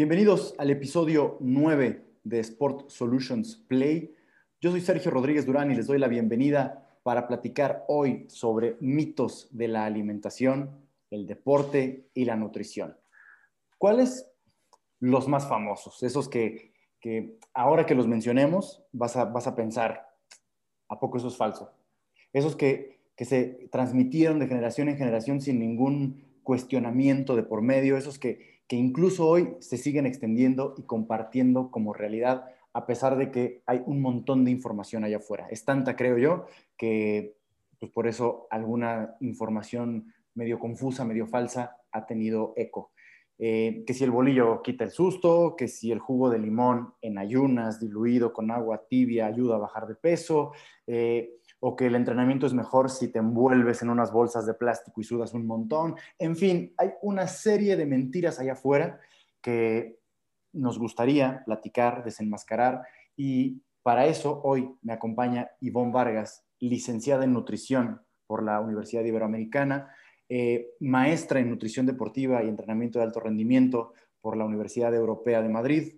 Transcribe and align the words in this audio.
Bienvenidos 0.00 0.54
al 0.56 0.70
episodio 0.70 1.36
9 1.40 2.02
de 2.24 2.40
Sport 2.40 2.88
Solutions 2.88 3.56
Play. 3.68 4.14
Yo 4.58 4.70
soy 4.70 4.80
Sergio 4.80 5.10
Rodríguez 5.10 5.44
Durán 5.44 5.70
y 5.70 5.74
les 5.74 5.86
doy 5.86 5.98
la 5.98 6.08
bienvenida 6.08 6.88
para 7.02 7.28
platicar 7.28 7.84
hoy 7.86 8.24
sobre 8.30 8.78
mitos 8.80 9.48
de 9.50 9.68
la 9.68 9.84
alimentación, 9.84 10.88
el 11.10 11.26
deporte 11.26 12.08
y 12.14 12.24
la 12.24 12.34
nutrición. 12.36 12.96
¿Cuáles 13.76 14.26
los 15.00 15.28
más 15.28 15.46
famosos? 15.46 16.02
Esos 16.02 16.30
que, 16.30 16.72
ahora 17.52 17.84
que 17.84 17.94
los 17.94 18.06
mencionemos 18.06 18.82
vas 18.92 19.18
a, 19.18 19.26
vas 19.26 19.48
a 19.48 19.54
pensar, 19.54 20.16
¿a 20.88 20.98
poco 20.98 21.18
eso 21.18 21.28
es 21.28 21.36
falso? 21.36 21.74
Esos 22.32 22.56
que, 22.56 23.02
que 23.14 23.26
se 23.26 23.68
transmitieron 23.70 24.38
de 24.38 24.48
generación 24.48 24.88
en 24.88 24.96
generación 24.96 25.42
sin 25.42 25.58
ningún 25.58 26.24
cuestionamiento 26.42 27.36
de 27.36 27.42
por 27.42 27.60
medio, 27.60 27.98
esos 27.98 28.18
que, 28.18 28.59
que 28.70 28.76
incluso 28.76 29.26
hoy 29.26 29.56
se 29.58 29.76
siguen 29.76 30.06
extendiendo 30.06 30.76
y 30.78 30.84
compartiendo 30.84 31.72
como 31.72 31.92
realidad, 31.92 32.44
a 32.72 32.86
pesar 32.86 33.16
de 33.16 33.32
que 33.32 33.64
hay 33.66 33.82
un 33.84 34.00
montón 34.00 34.44
de 34.44 34.52
información 34.52 35.02
allá 35.02 35.16
afuera. 35.16 35.48
Es 35.50 35.64
tanta, 35.64 35.96
creo 35.96 36.18
yo, 36.18 36.46
que 36.76 37.34
pues 37.80 37.90
por 37.90 38.06
eso 38.06 38.46
alguna 38.48 39.16
información 39.18 40.14
medio 40.34 40.60
confusa, 40.60 41.04
medio 41.04 41.26
falsa, 41.26 41.78
ha 41.90 42.06
tenido 42.06 42.52
eco. 42.54 42.92
Eh, 43.40 43.82
que 43.84 43.92
si 43.92 44.04
el 44.04 44.12
bolillo 44.12 44.62
quita 44.62 44.84
el 44.84 44.92
susto, 44.92 45.56
que 45.56 45.66
si 45.66 45.90
el 45.90 45.98
jugo 45.98 46.30
de 46.30 46.38
limón 46.38 46.94
en 47.02 47.18
ayunas 47.18 47.80
diluido 47.80 48.32
con 48.32 48.52
agua 48.52 48.86
tibia 48.88 49.26
ayuda 49.26 49.56
a 49.56 49.58
bajar 49.58 49.88
de 49.88 49.96
peso, 49.96 50.52
eh, 50.86 51.40
o 51.60 51.76
que 51.76 51.86
el 51.86 51.94
entrenamiento 51.94 52.46
es 52.46 52.54
mejor 52.54 52.90
si 52.90 53.08
te 53.08 53.18
envuelves 53.18 53.82
en 53.82 53.90
unas 53.90 54.12
bolsas 54.12 54.46
de 54.46 54.54
plástico 54.54 55.00
y 55.00 55.04
sudas 55.04 55.34
un 55.34 55.46
montón. 55.46 55.94
En 56.18 56.34
fin, 56.34 56.74
hay 56.78 56.92
una 57.02 57.26
serie 57.26 57.76
de 57.76 57.86
mentiras 57.86 58.40
allá 58.40 58.54
afuera 58.54 58.98
que 59.42 59.98
nos 60.52 60.78
gustaría 60.78 61.42
platicar, 61.44 62.02
desenmascarar 62.02 62.82
y 63.14 63.62
para 63.82 64.06
eso 64.06 64.40
hoy 64.42 64.74
me 64.82 64.92
acompaña 64.92 65.50
Ivonne 65.60 65.92
Vargas, 65.92 66.44
licenciada 66.58 67.24
en 67.24 67.32
nutrición 67.32 68.02
por 68.26 68.42
la 68.42 68.60
Universidad 68.60 69.04
Iberoamericana, 69.04 69.94
eh, 70.28 70.74
maestra 70.80 71.40
en 71.40 71.50
nutrición 71.50 71.86
deportiva 71.86 72.42
y 72.42 72.48
entrenamiento 72.48 72.98
de 72.98 73.04
alto 73.04 73.20
rendimiento 73.20 73.94
por 74.20 74.36
la 74.36 74.44
Universidad 74.44 74.94
Europea 74.94 75.42
de 75.42 75.48
Madrid, 75.48 75.94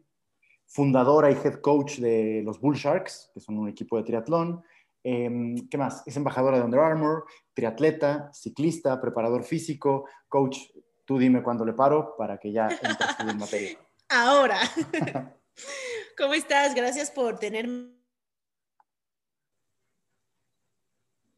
fundadora 0.66 1.30
y 1.30 1.34
head 1.34 1.60
coach 1.60 1.98
de 1.98 2.42
los 2.44 2.60
Bull 2.60 2.76
Sharks, 2.76 3.30
que 3.34 3.40
son 3.40 3.58
un 3.58 3.68
equipo 3.68 3.96
de 3.96 4.04
triatlón, 4.04 4.62
Em, 5.04 5.68
¿Qué 5.68 5.76
más? 5.76 6.02
Es 6.06 6.16
embajadora 6.16 6.58
de 6.58 6.64
Under 6.64 6.80
Armour, 6.80 7.24
triatleta, 7.54 8.30
ciclista, 8.32 9.00
preparador 9.00 9.44
físico, 9.44 10.08
coach. 10.28 10.58
Tú 11.04 11.18
dime 11.18 11.42
cuándo 11.42 11.64
le 11.64 11.72
paro 11.72 12.14
para 12.16 12.38
que 12.38 12.52
ya 12.52 12.68
entres 12.68 13.18
en 13.18 13.38
materia. 13.38 13.78
Ahora. 14.08 14.58
¿Cómo 16.18 16.34
estás? 16.34 16.74
Gracias 16.74 17.10
por 17.10 17.38
tenerme. 17.38 18.02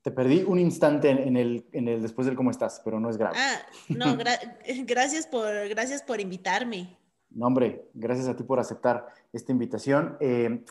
Te 0.02 0.10
perdí 0.10 0.44
un 0.46 0.58
instante 0.58 1.08
en 1.08 1.34
el, 1.38 1.66
en 1.72 1.88
el 1.88 2.02
después 2.02 2.26
del 2.26 2.36
cómo 2.36 2.50
estás, 2.50 2.82
pero 2.84 3.00
no 3.00 3.08
es 3.08 3.16
grave. 3.16 3.38
Ah, 3.38 3.62
no, 3.88 4.16
gracias, 4.86 5.26
por, 5.26 5.50
gracias 5.70 6.02
por 6.02 6.20
invitarme. 6.20 6.98
No, 7.30 7.46
hombre, 7.46 7.88
gracias 7.94 8.28
a 8.28 8.36
ti 8.36 8.42
por 8.42 8.60
aceptar 8.60 9.06
esta 9.32 9.50
invitación. 9.50 10.18
Eh, 10.20 10.62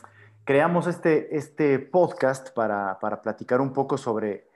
creamos 0.44 0.86
este, 0.86 1.36
este 1.36 1.78
podcast 1.78 2.50
para, 2.54 2.98
para, 3.00 3.22
platicar 3.22 3.60
un 3.60 3.72
poco 3.72 3.96
sobre, 3.96 4.48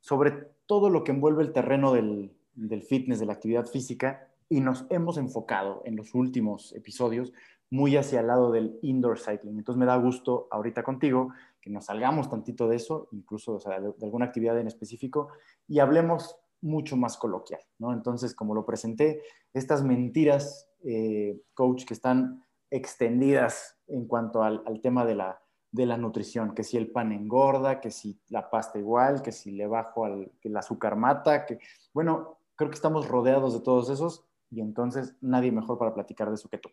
sobre 0.00 0.32
todo 0.66 0.90
lo 0.90 1.04
que 1.04 1.12
envuelve 1.12 1.42
el 1.42 1.52
terreno 1.52 1.92
del, 1.92 2.36
del, 2.54 2.82
fitness, 2.82 3.20
de 3.20 3.26
la 3.26 3.34
actividad 3.34 3.66
física, 3.66 4.28
y 4.48 4.60
nos 4.60 4.86
hemos 4.90 5.18
enfocado 5.18 5.82
en 5.84 5.96
los 5.96 6.14
últimos 6.14 6.74
episodios 6.74 7.32
muy 7.70 7.96
hacia 7.96 8.20
el 8.20 8.28
lado 8.28 8.50
del 8.50 8.78
indoor 8.82 9.18
cycling. 9.18 9.58
Entonces 9.58 9.78
me 9.78 9.86
da 9.86 9.96
gusto 9.96 10.48
ahorita 10.50 10.82
contigo 10.82 11.32
que 11.60 11.70
nos 11.70 11.84
salgamos 11.84 12.30
tantito 12.30 12.66
de 12.66 12.76
eso, 12.76 13.08
incluso 13.12 13.58
de, 13.58 13.92
alguna 14.02 14.26
actividad 14.26 14.58
en 14.58 14.66
específico, 14.66 15.28
y 15.66 15.78
hablemos 15.80 16.36
mucho 16.60 16.96
más 16.96 17.16
coloquial, 17.16 17.60
¿no? 17.78 17.92
Entonces, 17.92 18.34
como 18.34 18.54
lo 18.54 18.64
presenté, 18.64 19.22
estas 19.52 19.84
mentiras, 19.84 20.68
eh, 20.82 21.40
coach, 21.54 21.84
que 21.84 21.94
están 21.94 22.42
extendidas 22.70 23.77
en 23.88 24.06
cuanto 24.06 24.42
al, 24.42 24.80
tema 24.82 25.04
de 25.04 25.14
la, 25.14 25.40
de 25.70 25.86
la, 25.86 25.96
nutrición, 25.96 26.54
que 26.54 26.64
si 26.64 26.76
el 26.76 26.90
pan 26.90 27.12
engorda, 27.12 27.80
que 27.80 27.90
si 27.90 28.20
la 28.28 28.50
pasta 28.50 28.78
igual, 28.78 29.22
que 29.22 29.32
si 29.32 29.52
le 29.52 29.66
bajo 29.66 30.04
al, 30.04 30.32
que 30.40 30.48
el 30.48 30.56
azúcar 30.56 30.96
mata, 30.96 31.46
que 31.46 31.58
bueno, 31.92 32.38
creo 32.56 32.70
que 32.70 32.76
estamos 32.76 33.08
rodeados 33.08 33.54
de 33.54 33.60
todos 33.60 33.90
esos 33.90 34.24
y 34.50 34.60
entonces 34.60 35.14
nadie 35.20 35.52
mejor 35.52 35.78
para 35.78 35.94
platicar 35.94 36.28
de 36.28 36.34
eso 36.34 36.48
que 36.48 36.58
tú. 36.58 36.70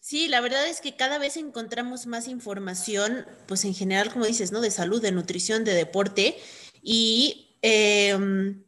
Sí, 0.00 0.26
la 0.26 0.40
verdad 0.40 0.66
es 0.66 0.80
que 0.80 0.96
cada 0.96 1.18
vez 1.18 1.36
encontramos 1.36 2.06
más 2.06 2.26
información, 2.26 3.24
pues 3.46 3.64
en 3.64 3.72
general, 3.72 4.12
como 4.12 4.24
dices, 4.24 4.50
¿no? 4.50 4.60
De 4.60 4.72
salud, 4.72 5.00
de 5.00 5.12
nutrición, 5.12 5.64
de 5.64 5.74
deporte 5.74 6.36
y... 6.82 7.58
Em, 7.62 8.64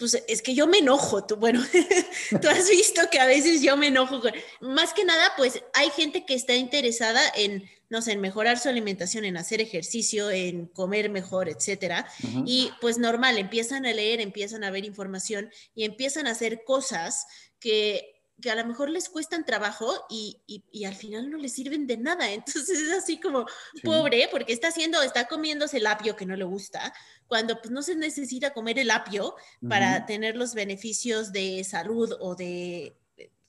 pues 0.00 0.24
es 0.26 0.40
que 0.40 0.54
yo 0.54 0.66
me 0.66 0.78
enojo, 0.78 1.26
tú, 1.26 1.36
bueno, 1.36 1.62
tú 2.40 2.48
has 2.48 2.70
visto 2.70 3.02
que 3.10 3.20
a 3.20 3.26
veces 3.26 3.60
yo 3.60 3.76
me 3.76 3.88
enojo. 3.88 4.18
Más 4.62 4.94
que 4.94 5.04
nada, 5.04 5.34
pues 5.36 5.62
hay 5.74 5.90
gente 5.90 6.24
que 6.24 6.32
está 6.32 6.54
interesada 6.54 7.20
en, 7.36 7.68
no 7.90 8.00
sé, 8.00 8.12
en 8.12 8.20
mejorar 8.22 8.58
su 8.58 8.70
alimentación, 8.70 9.26
en 9.26 9.36
hacer 9.36 9.60
ejercicio, 9.60 10.30
en 10.30 10.68
comer 10.68 11.10
mejor, 11.10 11.50
etcétera. 11.50 12.08
Y 12.46 12.70
pues 12.80 12.96
normal, 12.96 13.36
empiezan 13.36 13.84
a 13.84 13.92
leer, 13.92 14.22
empiezan 14.22 14.64
a 14.64 14.70
ver 14.70 14.86
información 14.86 15.50
y 15.74 15.84
empiezan 15.84 16.26
a 16.26 16.30
hacer 16.30 16.64
cosas 16.64 17.26
que 17.60 18.19
que 18.40 18.50
a 18.50 18.54
lo 18.54 18.64
mejor 18.64 18.90
les 18.90 19.08
cuestan 19.08 19.44
trabajo 19.44 20.06
y, 20.08 20.40
y, 20.46 20.84
al 20.84 20.94
final 20.94 21.30
no 21.30 21.38
les 21.38 21.52
sirven 21.52 21.86
de 21.86 21.96
nada. 21.96 22.30
Entonces 22.32 22.78
es 22.78 22.92
así 22.92 23.20
como 23.20 23.46
pobre 23.82 24.28
porque 24.30 24.52
está 24.52 24.68
haciendo, 24.68 25.02
está 25.02 25.26
comiéndose 25.26 25.78
el 25.78 25.86
apio 25.86 26.16
que 26.16 26.26
no 26.26 26.36
le 26.36 26.44
gusta, 26.44 26.92
cuando 27.26 27.60
pues 27.60 27.70
no 27.70 27.82
se 27.82 27.94
necesita 27.94 28.52
comer 28.52 28.78
el 28.78 28.90
apio 28.90 29.34
para 29.68 30.06
tener 30.06 30.36
los 30.36 30.54
beneficios 30.54 31.32
de 31.32 31.62
salud 31.64 32.12
o 32.20 32.34
de, 32.34 32.96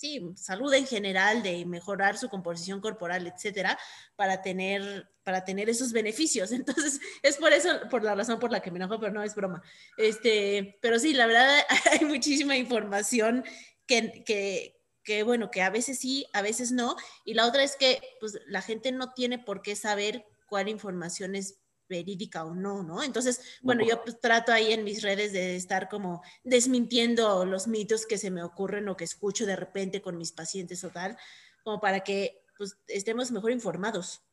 sí, 0.02 0.20
salud 0.36 0.74
en 0.74 0.88
general, 0.88 1.44
de 1.44 1.64
mejorar 1.66 2.18
su 2.18 2.28
composición 2.28 2.82
corporal, 2.82 3.28
etcétera, 3.28 3.78
para 4.16 4.42
tener, 4.42 5.08
para 5.24 5.46
tener 5.46 5.70
esos 5.70 5.92
beneficios. 5.94 6.52
Entonces, 6.52 7.00
es 7.22 7.38
por 7.38 7.54
eso, 7.54 7.70
por 7.90 8.04
la 8.04 8.16
razón 8.16 8.40
por 8.40 8.52
la 8.52 8.62
que 8.62 8.72
me 8.72 8.78
enojo, 8.78 9.00
pero 9.00 9.14
no 9.14 9.22
es 9.22 9.36
broma. 9.36 9.62
Este, 9.98 10.80
pero 10.82 10.98
sí, 10.98 11.14
la 11.14 11.28
verdad, 11.28 11.60
hay 11.92 12.06
muchísima 12.06 12.58
información 12.58 13.46
que, 13.86 14.24
que, 14.26 14.81
que 15.04 15.24
bueno, 15.24 15.52
que 15.52 15.62
a 15.62 15.70
veces 15.70 16.00
sí, 16.00 16.26
a 16.34 16.42
veces 16.42 16.72
no. 16.72 16.96
Y 17.26 17.34
la 17.34 17.48
otra 17.48 17.64
es 17.64 17.76
que 17.76 18.02
pues 18.20 18.40
la 18.48 18.62
gente 18.62 18.92
no 18.92 19.14
tiene 19.14 19.40
por 19.40 19.62
qué 19.62 19.76
saber 19.76 20.26
cuál 20.48 20.68
información 20.68 21.36
es 21.36 21.62
verídica 21.92 22.46
o 22.46 22.56
no, 22.56 22.84
¿no? 22.84 23.04
Entonces, 23.04 23.60
bueno, 23.62 23.84
yo 23.84 24.02
pues, 24.02 24.20
trato 24.20 24.52
ahí 24.52 24.72
en 24.72 24.84
mis 24.84 25.04
redes 25.04 25.34
de 25.34 25.58
estar 25.58 25.90
como 25.90 26.24
desmintiendo 26.44 27.46
los 27.46 27.68
mitos 27.68 28.06
que 28.06 28.18
se 28.18 28.32
me 28.32 28.44
ocurren 28.44 28.88
o 28.88 28.96
que 28.96 29.04
escucho 29.04 29.46
de 29.46 29.58
repente 29.58 30.02
con 30.02 30.18
mis 30.18 30.32
pacientes 30.32 30.84
o 30.84 30.90
tal, 30.90 31.18
como 31.64 31.82
para 31.82 32.00
que 32.00 32.46
pues 32.58 32.78
estemos 32.88 33.32
mejor 33.32 33.52
informados. 33.52 34.24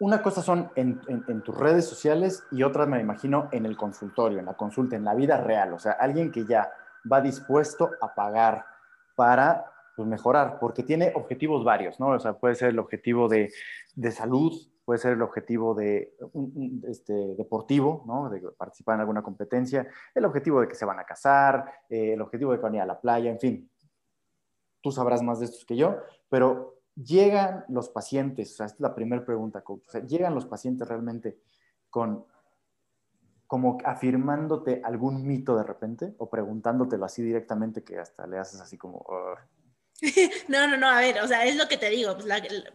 Una 0.00 0.22
cosa 0.22 0.42
son 0.42 0.72
en, 0.76 1.00
en 1.08 1.42
tus 1.42 1.56
redes 1.56 1.84
sociales 1.84 2.42
y 2.50 2.62
otra 2.62 2.86
me 2.86 3.00
imagino 3.00 3.48
en 3.52 3.66
el 3.66 3.76
consultorio, 3.76 4.38
en 4.38 4.46
la 4.46 4.56
consulta, 4.56 4.96
en 4.96 5.04
la 5.04 5.14
vida 5.14 5.36
real, 5.36 5.74
o 5.74 5.78
sea, 5.78 5.92
alguien 5.92 6.32
que 6.32 6.46
ya 6.46 6.72
va 7.10 7.20
dispuesto 7.20 7.90
a 8.00 8.14
pagar 8.14 8.64
para 9.14 9.70
pues, 9.96 10.08
mejorar, 10.08 10.58
porque 10.60 10.82
tiene 10.82 11.12
objetivos 11.14 11.64
varios, 11.64 12.00
¿no? 12.00 12.08
O 12.08 12.18
sea, 12.18 12.34
puede 12.38 12.54
ser 12.54 12.70
el 12.70 12.78
objetivo 12.78 13.28
de, 13.28 13.52
de 13.94 14.10
salud, 14.10 14.52
puede 14.84 14.98
ser 14.98 15.12
el 15.12 15.22
objetivo 15.22 15.74
de, 15.74 16.16
este, 16.88 17.12
deportivo, 17.36 18.02
¿no? 18.06 18.28
De 18.28 18.40
participar 18.56 18.96
en 18.96 19.00
alguna 19.00 19.22
competencia, 19.22 19.86
el 20.14 20.24
objetivo 20.24 20.60
de 20.60 20.68
que 20.68 20.74
se 20.74 20.84
van 20.84 20.98
a 20.98 21.04
casar, 21.04 21.70
eh, 21.88 22.14
el 22.14 22.20
objetivo 22.20 22.52
de 22.52 22.58
que 22.58 22.62
van 22.62 22.72
a 22.72 22.76
ir 22.76 22.82
a 22.82 22.86
la 22.86 23.00
playa, 23.00 23.30
en 23.30 23.38
fin. 23.38 23.70
Tú 24.80 24.90
sabrás 24.90 25.22
más 25.22 25.38
de 25.38 25.44
estos 25.44 25.64
que 25.64 25.76
yo, 25.76 25.98
pero 26.28 26.80
llegan 26.96 27.64
los 27.68 27.88
pacientes, 27.88 28.52
o 28.52 28.56
sea, 28.56 28.66
esta 28.66 28.76
es 28.76 28.80
la 28.80 28.94
primera 28.94 29.24
pregunta, 29.24 29.62
o 29.66 29.80
sea, 29.86 30.04
llegan 30.04 30.34
los 30.34 30.46
pacientes 30.46 30.88
realmente 30.88 31.38
con 31.88 32.24
como 33.46 33.78
afirmándote 33.84 34.80
algún 34.84 35.26
mito 35.26 35.56
de 35.56 35.64
repente 35.64 36.14
o 36.18 36.30
preguntándotelo 36.30 37.04
así 37.04 37.20
directamente 37.20 37.82
que 37.82 37.98
hasta 37.98 38.24
le 38.28 38.38
haces 38.38 38.60
así 38.60 38.78
como, 38.78 39.04
No, 40.48 40.66
no, 40.66 40.76
no, 40.76 40.88
a 40.88 41.00
ver, 41.00 41.20
o 41.20 41.28
sea, 41.28 41.44
es 41.44 41.56
lo 41.56 41.68
que 41.68 41.76
te 41.76 41.90
digo, 41.90 42.16
pues 42.16 42.26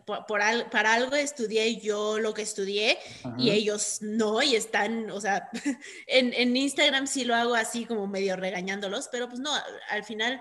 por, 0.05 0.39
para 0.69 0.93
algo 0.93 1.15
estudié 1.15 1.79
yo 1.79 2.19
lo 2.19 2.33
que 2.33 2.43
estudié 2.43 2.97
y 3.37 3.51
ellos 3.51 3.99
no, 4.01 4.41
y 4.41 4.55
están, 4.55 5.09
o 5.11 5.19
sea, 5.19 5.49
en, 6.07 6.33
en, 6.33 6.55
Instagram 6.55 7.07
sí 7.07 7.25
lo 7.25 7.35
hago 7.35 7.55
así 7.55 7.85
como 7.85 8.07
medio 8.07 8.35
regañándolos, 8.35 9.09
pero 9.11 9.27
pues 9.27 9.39
no, 9.39 9.51
al 9.89 10.03
final 10.03 10.39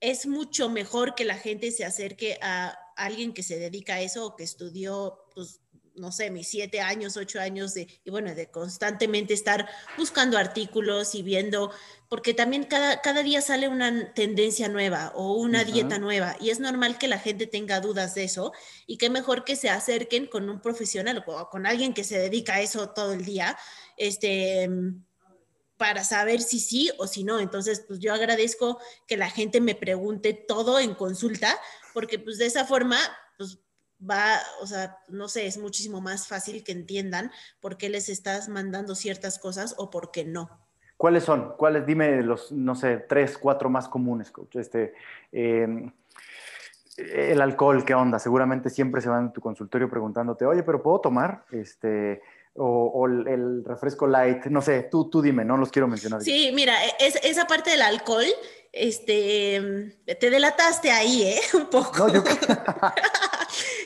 es 0.00 0.26
mucho 0.26 0.68
mejor 0.68 1.14
que 1.14 1.24
la 1.24 1.36
gente 1.36 1.70
se 1.70 1.84
acerque 1.84 2.38
a 2.42 2.78
alguien 2.96 3.32
que 3.32 3.42
se 3.42 3.58
dedica 3.58 3.94
a 3.94 4.00
eso 4.00 4.26
o 4.26 4.36
que 4.36 4.44
estudió, 4.44 5.24
pues, 5.34 5.60
no 5.98 6.12
sé, 6.12 6.30
mis 6.30 6.48
siete 6.48 6.80
años, 6.80 7.16
ocho 7.16 7.40
años 7.40 7.74
de, 7.74 7.88
y 8.04 8.10
bueno, 8.10 8.34
de 8.34 8.50
constantemente 8.50 9.34
estar 9.34 9.68
buscando 9.96 10.38
artículos 10.38 11.14
y 11.14 11.22
viendo, 11.22 11.70
porque 12.08 12.34
también 12.34 12.64
cada, 12.64 13.00
cada 13.00 13.22
día 13.22 13.42
sale 13.42 13.68
una 13.68 14.12
tendencia 14.14 14.68
nueva 14.68 15.12
o 15.14 15.34
una 15.34 15.64
dieta 15.64 15.98
nueva 15.98 16.36
y 16.40 16.50
es 16.50 16.60
normal 16.60 16.98
que 16.98 17.08
la 17.08 17.18
gente 17.18 17.46
tenga 17.46 17.80
dudas 17.80 18.14
de 18.14 18.24
eso 18.24 18.52
y 18.86 18.98
qué 18.98 19.10
mejor 19.10 19.44
que 19.44 19.56
se 19.56 19.70
acerquen 19.70 20.26
con 20.26 20.48
un 20.48 20.60
profesional 20.60 21.24
o 21.26 21.48
con 21.50 21.66
alguien 21.66 21.94
que 21.94 22.04
se 22.04 22.18
dedica 22.18 22.54
a 22.54 22.60
eso 22.60 22.90
todo 22.90 23.12
el 23.12 23.24
día, 23.24 23.58
este, 23.96 24.68
para 25.78 26.04
saber 26.04 26.42
si 26.42 26.60
sí 26.60 26.90
o 26.98 27.06
si 27.06 27.24
no. 27.24 27.38
Entonces, 27.38 27.84
pues 27.86 28.00
yo 28.00 28.12
agradezco 28.12 28.78
que 29.06 29.16
la 29.16 29.30
gente 29.30 29.60
me 29.62 29.74
pregunte 29.74 30.34
todo 30.34 30.78
en 30.78 30.94
consulta, 30.94 31.58
porque 31.94 32.18
pues 32.18 32.36
de 32.36 32.46
esa 32.46 32.66
forma, 32.66 32.98
va, 33.98 34.38
o 34.60 34.66
sea, 34.66 34.98
no 35.08 35.28
sé, 35.28 35.46
es 35.46 35.58
muchísimo 35.58 36.00
más 36.00 36.28
fácil 36.28 36.64
que 36.64 36.72
entiendan 36.72 37.30
por 37.60 37.76
qué 37.76 37.88
les 37.88 38.08
estás 38.08 38.48
mandando 38.48 38.94
ciertas 38.94 39.38
cosas 39.38 39.74
o 39.78 39.90
por 39.90 40.10
qué 40.10 40.24
no. 40.24 40.50
¿Cuáles 40.96 41.24
son? 41.24 41.54
¿Cuáles? 41.56 41.86
Dime 41.86 42.22
los, 42.22 42.50
no 42.50 42.74
sé, 42.74 42.96
tres, 42.98 43.38
cuatro 43.38 43.70
más 43.70 43.88
comunes, 43.88 44.32
coach. 44.32 44.56
Este, 44.56 44.94
em, 45.30 45.92
el 46.96 47.40
alcohol, 47.40 47.84
¿qué 47.84 47.94
onda? 47.94 48.18
Seguramente 48.18 48.68
siempre 48.68 49.00
se 49.00 49.08
van 49.08 49.26
en 49.26 49.32
tu 49.32 49.40
consultorio 49.40 49.88
preguntándote, 49.88 50.44
oye, 50.44 50.64
pero 50.64 50.82
¿puedo 50.82 51.00
tomar? 51.00 51.44
Este, 51.52 52.20
o, 52.54 53.06
el, 53.06 53.64
refresco 53.64 54.06
light, 54.08 54.46
no 54.46 54.60
sé, 54.60 54.88
tú, 54.90 55.08
tú 55.08 55.22
dime, 55.22 55.44
no 55.44 55.56
los 55.56 55.70
quiero 55.70 55.86
mencionar. 55.86 56.20
Sí, 56.22 56.50
mira, 56.52 56.74
es, 56.98 57.14
esa 57.22 57.46
parte 57.46 57.70
del 57.70 57.82
alcohol, 57.82 58.26
este, 58.72 59.96
te 60.18 60.30
delataste 60.30 60.90
ahí, 60.90 61.22
¿eh? 61.22 61.40
Un 61.54 61.66
poco. 61.66 62.08
No, 62.08 62.24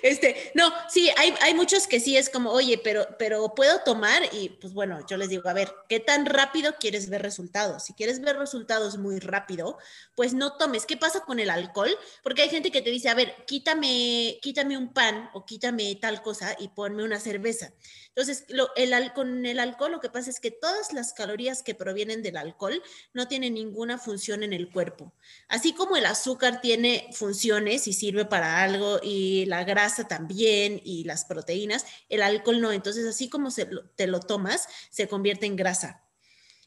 Este, 0.03 0.53
no, 0.55 0.73
sí, 0.89 1.11
hay, 1.17 1.35
hay 1.41 1.55
muchos 1.55 1.87
que 1.87 2.01
sí 2.01 2.17
es 2.17 2.29
como, 2.29 2.51
oye, 2.51 2.81
pero, 2.83 3.07
pero 3.19 3.55
puedo 3.55 3.81
tomar 3.85 4.23
y 4.33 4.51
pues 4.61 4.75
bueno, 4.75 5.05
yo 5.09 5.17
les 5.17 5.29
digo, 5.29 5.49
a 5.49 5.53
ver, 5.53 5.73
¿qué 5.89 6.01
tan 6.01 6.27
rápido 6.27 6.75
quieres 6.79 7.09
ver 7.09 7.23
resultados? 7.23 7.85
Si 7.85 7.95
quieres 7.95 8.21
ver 8.21 8.37
resultados 8.37 8.99
muy 8.99 9.21
rápido, 9.21 9.79
pues 10.17 10.35
no 10.35 10.57
tomes. 10.57 10.87
¿Qué 10.87 10.97
pasa 10.97 11.21
con 11.21 11.39
el 11.39 11.51
alcohol? 11.51 11.97
Porque 12.23 12.43
hay 12.43 12.49
gente 12.51 12.71
que 12.71 12.83
te 12.83 12.91
dice, 12.91 13.09
a 13.09 13.15
ver, 13.15 13.35
quítame, 13.47 14.39
quítame 14.43 14.77
un 14.77 14.93
pan 14.93 15.31
o 15.35 15.45
quítame 15.45 15.95
tal 16.01 16.21
cosa 16.23 16.57
y 16.59 16.69
ponme 16.69 17.05
una 17.05 17.21
cerveza. 17.21 17.73
Entonces, 18.15 18.45
el, 18.77 19.13
con 19.15 19.47
el 19.47 19.59
alcohol 19.59 19.93
lo 19.93 20.01
que 20.01 20.11
pasa 20.11 20.29
es 20.29 20.39
que 20.39 20.51
todas 20.51 20.93
las 20.93 21.15
calorías 21.15 21.63
que 21.63 21.75
provienen 21.75 22.23
del 22.23 22.37
alcohol 22.37 22.83
no 23.15 23.27
tienen 23.27 23.55
ninguna 23.55 23.97
función 23.97 24.43
en 24.43 24.53
el 24.53 24.71
cuerpo. 24.71 25.15
Así 25.49 25.73
como 25.73 25.97
el 25.97 26.05
azúcar 26.05 26.61
tiene 26.61 27.09
funciones 27.13 27.89
y 27.89 27.95
sirve 27.95 28.27
para 28.27 28.63
algo 28.63 29.01
y 29.03 29.47
la 29.47 29.65
grasa 29.65 30.09
también 30.09 30.79
y 30.85 31.05
las 31.05 31.25
proteínas, 31.25 31.87
el 32.11 32.23
alcohol 32.23 32.61
no. 32.61 32.71
Entonces, 32.71 33.07
así 33.07 33.31
como 33.31 33.49
te 33.97 34.07
lo 34.07 34.21
tomas, 34.21 34.69
se 34.91 35.09
convierte 35.09 35.47
en 35.47 35.57
grasa. 35.57 36.05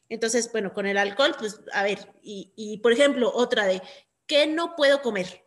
Entonces, 0.10 0.52
bueno, 0.52 0.74
con 0.74 0.88
el 0.88 0.98
alcohol, 0.98 1.36
pues, 1.38 1.60
a 1.74 1.84
ver, 1.84 2.12
y, 2.24 2.54
y 2.56 2.78
por 2.78 2.92
ejemplo, 2.92 3.32
otra 3.32 3.66
de, 3.66 3.84
¿qué 4.26 4.48
no 4.48 4.76
puedo 4.76 5.04
comer? 5.04 5.45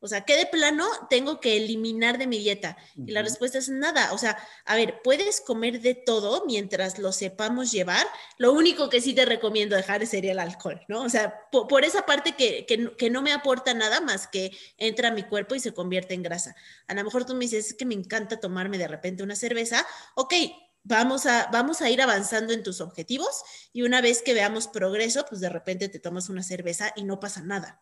O 0.00 0.08
sea, 0.08 0.22
¿qué 0.24 0.36
de 0.36 0.46
plano 0.46 0.86
tengo 1.08 1.40
que 1.40 1.56
eliminar 1.56 2.18
de 2.18 2.26
mi 2.26 2.38
dieta? 2.38 2.76
Y 2.96 3.12
la 3.12 3.22
respuesta 3.22 3.58
es 3.58 3.68
nada. 3.68 4.12
O 4.12 4.18
sea, 4.18 4.38
a 4.64 4.74
ver, 4.74 5.00
puedes 5.04 5.40
comer 5.42 5.80
de 5.80 5.94
todo 5.94 6.44
mientras 6.46 6.98
lo 6.98 7.12
sepamos 7.12 7.70
llevar. 7.70 8.06
Lo 8.38 8.52
único 8.52 8.88
que 8.88 9.00
sí 9.02 9.14
te 9.14 9.26
recomiendo 9.26 9.76
dejar 9.76 10.06
sería 10.06 10.32
el 10.32 10.38
alcohol, 10.38 10.80
¿no? 10.88 11.02
O 11.02 11.08
sea, 11.10 11.34
por, 11.50 11.84
esa 11.84 12.06
parte 12.06 12.32
que, 12.32 12.66
que, 12.66 13.10
no 13.10 13.22
me 13.22 13.32
aporta 13.32 13.74
nada 13.74 14.00
más 14.00 14.26
que 14.26 14.56
entra 14.78 15.08
a 15.08 15.12
mi 15.12 15.24
cuerpo 15.24 15.54
y 15.54 15.60
se 15.60 15.74
convierte 15.74 16.14
en 16.14 16.22
grasa. 16.22 16.56
A 16.88 16.94
lo 16.94 17.04
mejor 17.04 17.26
tú 17.26 17.34
me 17.34 17.44
dices, 17.44 17.68
es 17.68 17.74
que 17.74 17.84
me 17.84 17.94
encanta 17.94 18.40
tomarme 18.40 18.78
de 18.78 18.88
repente 18.88 19.22
una 19.22 19.36
cerveza. 19.36 19.86
Ok, 20.14 20.34
vamos 20.82 21.26
a, 21.26 21.48
vamos 21.52 21.82
a 21.82 21.90
ir 21.90 22.00
avanzando 22.00 22.52
en 22.52 22.62
tus 22.62 22.80
objetivos 22.80 23.42
y 23.72 23.82
una 23.82 24.00
vez 24.00 24.22
que 24.22 24.34
veamos 24.34 24.68
progreso, 24.68 25.26
pues 25.28 25.40
de 25.40 25.48
repente 25.48 25.88
te 25.88 25.98
tomas 25.98 26.28
una 26.28 26.42
cerveza 26.42 26.92
y 26.96 27.04
no 27.04 27.20
pasa 27.20 27.42
nada. 27.42 27.80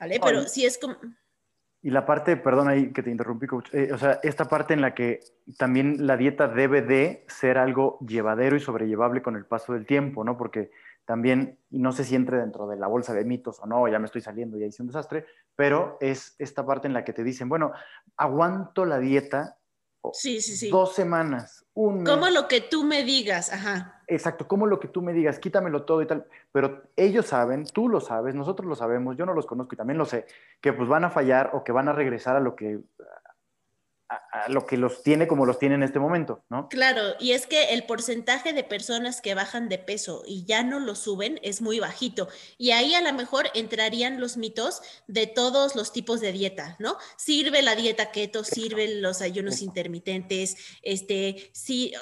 ¿Vale? 0.00 0.20
Pero 0.22 0.42
si 0.42 0.64
es 0.64 0.78
como... 0.78 0.96
Y 1.80 1.90
la 1.90 2.04
parte, 2.04 2.36
perdón 2.36 2.68
ahí 2.68 2.92
que 2.92 3.04
te 3.04 3.10
interrumpí, 3.10 3.46
eh, 3.72 3.92
o 3.92 3.98
sea, 3.98 4.18
esta 4.24 4.46
parte 4.46 4.74
en 4.74 4.80
la 4.80 4.94
que 4.94 5.20
también 5.58 6.06
la 6.06 6.16
dieta 6.16 6.48
debe 6.48 6.82
de 6.82 7.24
ser 7.28 7.56
algo 7.56 7.98
llevadero 8.00 8.56
y 8.56 8.60
sobrellevable 8.60 9.22
con 9.22 9.36
el 9.36 9.46
paso 9.46 9.74
del 9.74 9.86
tiempo, 9.86 10.24
¿no? 10.24 10.36
Porque 10.36 10.72
también, 11.04 11.58
y 11.70 11.78
no 11.78 11.92
sé 11.92 12.04
si 12.04 12.16
entre 12.16 12.38
dentro 12.38 12.66
de 12.66 12.76
la 12.76 12.88
bolsa 12.88 13.14
de 13.14 13.24
mitos 13.24 13.60
o 13.60 13.66
no, 13.66 13.86
ya 13.88 14.00
me 14.00 14.06
estoy 14.06 14.20
saliendo, 14.20 14.58
ya 14.58 14.66
hice 14.66 14.82
un 14.82 14.88
desastre, 14.88 15.24
pero 15.54 15.96
es 16.00 16.34
esta 16.38 16.66
parte 16.66 16.88
en 16.88 16.94
la 16.94 17.04
que 17.04 17.12
te 17.12 17.22
dicen, 17.22 17.48
bueno, 17.48 17.72
aguanto 18.16 18.84
la 18.84 18.98
dieta 18.98 19.56
sí, 20.12 20.40
sí, 20.40 20.56
sí. 20.56 20.70
dos 20.70 20.94
semanas, 20.94 21.64
un 21.74 22.02
mes. 22.02 22.08
Como 22.08 22.28
lo 22.28 22.48
que 22.48 22.60
tú 22.60 22.84
me 22.84 23.04
digas, 23.04 23.52
ajá. 23.52 23.97
Exacto, 24.10 24.48
como 24.48 24.66
lo 24.66 24.80
que 24.80 24.88
tú 24.88 25.02
me 25.02 25.12
digas, 25.12 25.38
quítamelo 25.38 25.84
todo 25.84 26.00
y 26.00 26.06
tal. 26.06 26.26
Pero 26.50 26.82
ellos 26.96 27.26
saben, 27.26 27.64
tú 27.64 27.90
lo 27.90 28.00
sabes, 28.00 28.34
nosotros 28.34 28.66
lo 28.66 28.74
sabemos, 28.74 29.18
yo 29.18 29.26
no 29.26 29.34
los 29.34 29.44
conozco 29.44 29.74
y 29.74 29.76
también 29.76 29.98
lo 29.98 30.06
sé, 30.06 30.24
que 30.62 30.72
pues 30.72 30.88
van 30.88 31.04
a 31.04 31.10
fallar 31.10 31.50
o 31.52 31.62
que 31.62 31.72
van 31.72 31.88
a 31.88 31.92
regresar 31.92 32.34
a 32.34 32.40
lo 32.40 32.56
que 32.56 32.80
a, 34.08 34.48
lo 34.48 34.66
que 34.66 34.78
los 34.78 35.02
tiene 35.02 35.28
como 35.28 35.44
los 35.44 35.58
tiene 35.58 35.74
en 35.74 35.82
este 35.82 35.98
momento, 35.98 36.42
¿no? 36.48 36.68
Claro, 36.70 37.02
y 37.20 37.32
es 37.32 37.46
que 37.46 37.74
el 37.74 37.84
porcentaje 37.84 38.54
de 38.54 38.64
personas 38.64 39.20
que 39.20 39.34
bajan 39.34 39.68
de 39.68 39.76
peso 39.76 40.22
y 40.26 40.44
ya 40.46 40.62
no 40.62 40.80
lo 40.80 40.94
suben 40.94 41.38
es 41.42 41.60
muy 41.60 41.78
bajito. 41.78 42.28
Y 42.56 42.70
ahí 42.70 42.94
a 42.94 43.02
lo 43.02 43.12
mejor 43.12 43.48
entrarían 43.54 44.20
los 44.20 44.38
mitos 44.38 44.80
de 45.06 45.26
todos 45.26 45.76
los 45.76 45.92
tipos 45.92 46.20
de 46.20 46.32
dieta, 46.32 46.76
¿no? 46.78 46.96
Sirve 47.18 47.60
la 47.60 47.74
dieta 47.74 48.10
keto, 48.10 48.44
sirven 48.44 49.02
los 49.02 49.20
ayunos 49.20 49.60
intermitentes, 49.60 50.56
este, 50.82 51.50
sí, 51.52 51.92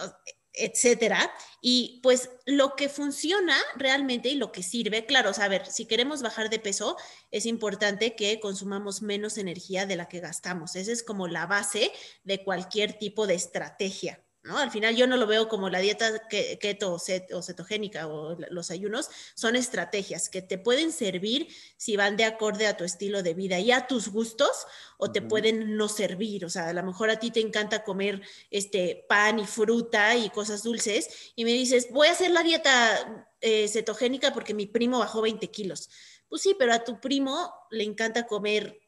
etcétera. 0.56 1.30
Y 1.60 2.00
pues 2.02 2.30
lo 2.44 2.74
que 2.76 2.88
funciona 2.88 3.56
realmente 3.76 4.28
y 4.28 4.34
lo 4.34 4.52
que 4.52 4.62
sirve, 4.62 5.06
claro, 5.06 5.32
ver, 5.48 5.66
si 5.66 5.86
queremos 5.86 6.22
bajar 6.22 6.50
de 6.50 6.58
peso, 6.58 6.96
es 7.30 7.46
importante 7.46 8.16
que 8.16 8.40
consumamos 8.40 9.02
menos 9.02 9.38
energía 9.38 9.86
de 9.86 9.96
la 9.96 10.08
que 10.08 10.20
gastamos. 10.20 10.76
Esa 10.76 10.92
es 10.92 11.02
como 11.02 11.28
la 11.28 11.46
base 11.46 11.92
de 12.24 12.42
cualquier 12.42 12.98
tipo 12.98 13.26
de 13.26 13.34
estrategia. 13.34 14.25
Al 14.48 14.70
final 14.70 14.94
yo 14.94 15.06
no 15.06 15.16
lo 15.16 15.26
veo 15.26 15.48
como 15.48 15.68
la 15.70 15.80
dieta 15.80 16.28
keto 16.28 16.94
o, 16.94 17.42
cetogénica 17.42 18.06
o 18.06 18.36
los 18.50 18.70
ayunos, 18.70 19.10
son 19.34 19.56
estrategias 19.56 20.28
que 20.28 20.42
te 20.42 20.58
pueden 20.58 20.92
servir 20.92 21.48
si 21.76 21.96
van 21.96 22.16
de 22.16 22.24
acorde 22.24 22.66
a 22.66 22.76
tu 22.76 22.84
estilo 22.84 23.22
de 23.22 23.34
vida 23.34 23.58
y 23.58 23.72
a 23.72 23.86
tus 23.86 24.08
gustos 24.08 24.66
o 24.98 25.10
te 25.10 25.22
pueden 25.22 25.76
no 25.76 25.88
servir, 25.88 26.44
o 26.44 26.50
sea, 26.50 26.68
a 26.68 26.72
lo 26.72 26.82
mejor 26.82 27.10
a 27.10 27.18
ti 27.18 27.30
te 27.30 27.40
encanta 27.40 27.82
comer 27.82 28.22
este 28.50 29.04
pan 29.08 29.38
y 29.38 29.46
fruta 29.46 30.16
y 30.16 30.30
cosas 30.30 30.62
dulces 30.62 31.32
y 31.34 31.44
me 31.44 31.52
dices, 31.52 31.88
voy 31.90 32.08
a 32.08 32.12
hacer 32.12 32.30
la 32.30 32.42
dieta 32.42 33.26
eh, 33.40 33.68
cetogénica 33.68 34.32
porque 34.32 34.54
mi 34.54 34.66
primo 34.66 34.98
bajó 34.98 35.22
20 35.22 35.50
kilos. 35.50 35.90
Pues 36.28 36.42
sí, 36.42 36.56
pero 36.58 36.72
a 36.72 36.82
tu 36.84 37.00
primo 37.00 37.52
le 37.70 37.84
encanta 37.84 38.26
comer 38.26 38.80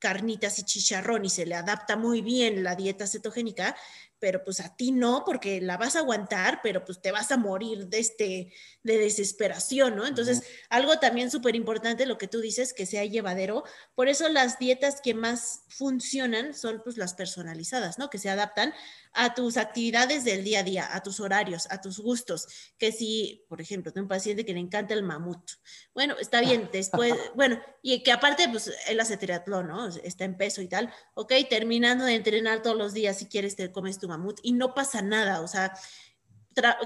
carnitas 0.00 0.58
y 0.58 0.64
chicharrón 0.64 1.24
y 1.24 1.30
se 1.30 1.46
le 1.46 1.54
adapta 1.54 1.96
muy 1.96 2.22
bien 2.22 2.64
la 2.64 2.74
dieta 2.74 3.06
cetogénica, 3.06 3.76
pero 4.20 4.44
pues 4.44 4.60
a 4.60 4.76
ti 4.76 4.92
no, 4.92 5.24
porque 5.24 5.60
la 5.60 5.78
vas 5.78 5.96
a 5.96 6.00
aguantar, 6.00 6.60
pero 6.62 6.84
pues 6.84 7.00
te 7.00 7.10
vas 7.10 7.32
a 7.32 7.38
morir 7.38 7.86
de, 7.88 7.98
este, 7.98 8.52
de 8.82 8.98
desesperación, 8.98 9.96
¿no? 9.96 10.06
Entonces, 10.06 10.42
algo 10.68 10.98
también 10.98 11.30
súper 11.30 11.56
importante, 11.56 12.06
lo 12.06 12.18
que 12.18 12.28
tú 12.28 12.40
dices, 12.40 12.74
que 12.74 12.86
sea 12.86 13.04
llevadero. 13.04 13.64
Por 13.94 14.08
eso 14.08 14.28
las 14.28 14.58
dietas 14.58 15.00
que 15.00 15.14
más 15.14 15.62
funcionan 15.68 16.54
son 16.54 16.82
pues 16.84 16.98
las 16.98 17.14
personalizadas, 17.14 17.98
¿no? 17.98 18.10
Que 18.10 18.18
se 18.18 18.28
adaptan 18.28 18.74
a 19.12 19.34
tus 19.34 19.56
actividades 19.56 20.24
del 20.24 20.44
día 20.44 20.60
a 20.60 20.62
día, 20.62 20.94
a 20.94 21.02
tus 21.02 21.18
horarios, 21.20 21.66
a 21.70 21.80
tus 21.80 21.98
gustos. 21.98 22.46
Que 22.78 22.92
si, 22.92 23.44
por 23.48 23.60
ejemplo, 23.60 23.92
tengo 23.92 24.04
un 24.04 24.08
paciente 24.08 24.44
que 24.44 24.52
le 24.52 24.60
encanta 24.60 24.94
el 24.94 25.02
mamut. 25.02 25.50
Bueno, 25.94 26.16
está 26.20 26.40
bien, 26.40 26.68
después, 26.72 27.14
bueno, 27.34 27.60
y 27.82 28.02
que 28.02 28.12
aparte, 28.12 28.48
pues 28.48 28.70
él 28.88 29.00
hace 29.00 29.16
triatlón, 29.16 29.68
¿no? 29.68 29.88
Está 29.88 30.24
en 30.24 30.36
peso 30.36 30.62
y 30.62 30.68
tal. 30.68 30.92
Ok, 31.14 31.32
terminando 31.48 32.04
de 32.04 32.14
entrenar 32.14 32.62
todos 32.62 32.76
los 32.76 32.92
días, 32.92 33.18
si 33.18 33.26
quieres, 33.26 33.56
te 33.56 33.72
comes 33.72 33.98
tu 33.98 34.08
mamut 34.10 34.38
y 34.42 34.52
no 34.52 34.74
pasa 34.74 35.02
nada, 35.02 35.40
o 35.40 35.48
sea, 35.48 35.72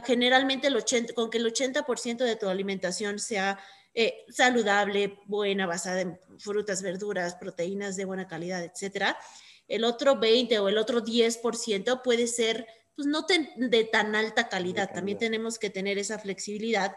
generalmente 0.04 0.69
el 0.69 0.76
80, 0.76 1.14
con 1.14 1.31
que 1.31 1.38
el 1.38 1.47
80% 1.47 2.19
de 2.19 2.37
tu 2.37 2.49
alimentación 2.49 3.19
sea 3.19 3.59
eh, 3.95 4.25
saludable, 4.28 5.19
buena, 5.26 5.66
basada 5.66 6.00
en 6.00 6.19
frutas, 6.38 6.83
verduras, 6.83 7.37
proteínas 7.37 7.97
de 7.97 8.04
buena 8.04 8.28
calidad, 8.28 8.62
etcétera, 8.62 9.16
el 9.69 9.85
otro 9.85 10.19
20 10.19 10.59
o 10.59 10.69
el 10.69 10.78
otro 10.78 11.02
10% 11.02 12.02
puede 12.02 12.26
ser 12.26 12.66
pues 12.95 13.09
no 13.09 13.26
de 13.57 13.85
tan 13.85 14.14
alta 14.14 14.49
calidad. 14.49 14.93
También 14.93 15.19
tenemos 15.19 15.59
que 15.59 15.71
tener 15.71 15.99
esa 15.99 16.19
flexibilidad. 16.19 16.95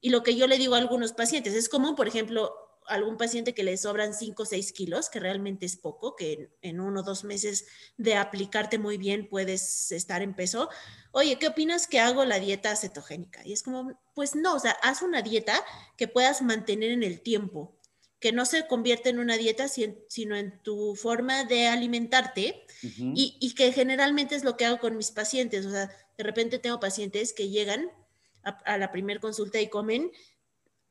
Y 0.00 0.10
lo 0.10 0.22
que 0.22 0.36
yo 0.36 0.46
le 0.46 0.58
digo 0.58 0.74
a 0.74 0.78
algunos 0.78 1.12
pacientes, 1.12 1.54
es 1.54 1.68
común, 1.68 1.96
por 1.96 2.08
ejemplo, 2.08 2.52
algún 2.86 3.16
paciente 3.16 3.54
que 3.54 3.64
le 3.64 3.76
sobran 3.76 4.14
5 4.14 4.42
o 4.42 4.46
6 4.46 4.72
kilos, 4.72 5.08
que 5.08 5.20
realmente 5.20 5.66
es 5.66 5.76
poco, 5.76 6.16
que 6.16 6.50
en 6.62 6.80
uno 6.80 7.00
o 7.00 7.02
dos 7.02 7.24
meses 7.24 7.66
de 7.96 8.16
aplicarte 8.16 8.78
muy 8.78 8.98
bien 8.98 9.28
puedes 9.28 9.92
estar 9.92 10.22
en 10.22 10.34
peso. 10.34 10.68
Oye, 11.12 11.38
¿qué 11.38 11.48
opinas 11.48 11.86
que 11.86 12.00
hago 12.00 12.24
la 12.24 12.38
dieta 12.38 12.74
cetogénica? 12.76 13.46
Y 13.46 13.52
es 13.52 13.62
como, 13.62 13.98
pues 14.14 14.34
no, 14.34 14.54
o 14.54 14.58
sea, 14.58 14.72
haz 14.82 15.02
una 15.02 15.22
dieta 15.22 15.54
que 15.96 16.08
puedas 16.08 16.42
mantener 16.42 16.90
en 16.90 17.02
el 17.02 17.20
tiempo, 17.20 17.76
que 18.20 18.32
no 18.32 18.46
se 18.46 18.66
convierte 18.66 19.10
en 19.10 19.18
una 19.18 19.36
dieta, 19.36 19.66
sino 19.68 20.36
en 20.36 20.62
tu 20.62 20.94
forma 20.94 21.44
de 21.44 21.66
alimentarte 21.66 22.64
y, 22.82 23.36
y, 23.40 23.54
que 23.54 23.72
generalmente 23.72 24.36
es 24.36 24.44
lo 24.44 24.56
que 24.56 24.64
hago 24.64 24.78
con 24.78 24.96
mis 24.96 25.10
pacientes. 25.10 25.66
O 25.66 25.70
sea, 25.70 25.90
de 26.16 26.24
repente 26.24 26.60
tengo 26.60 26.78
pacientes 26.78 27.32
que 27.32 27.48
llegan 27.48 27.90
a, 28.44 28.78
la 28.78 28.90
primera 28.90 29.20
consulta 29.20 29.60
y 29.60 29.68
comen 29.68 30.10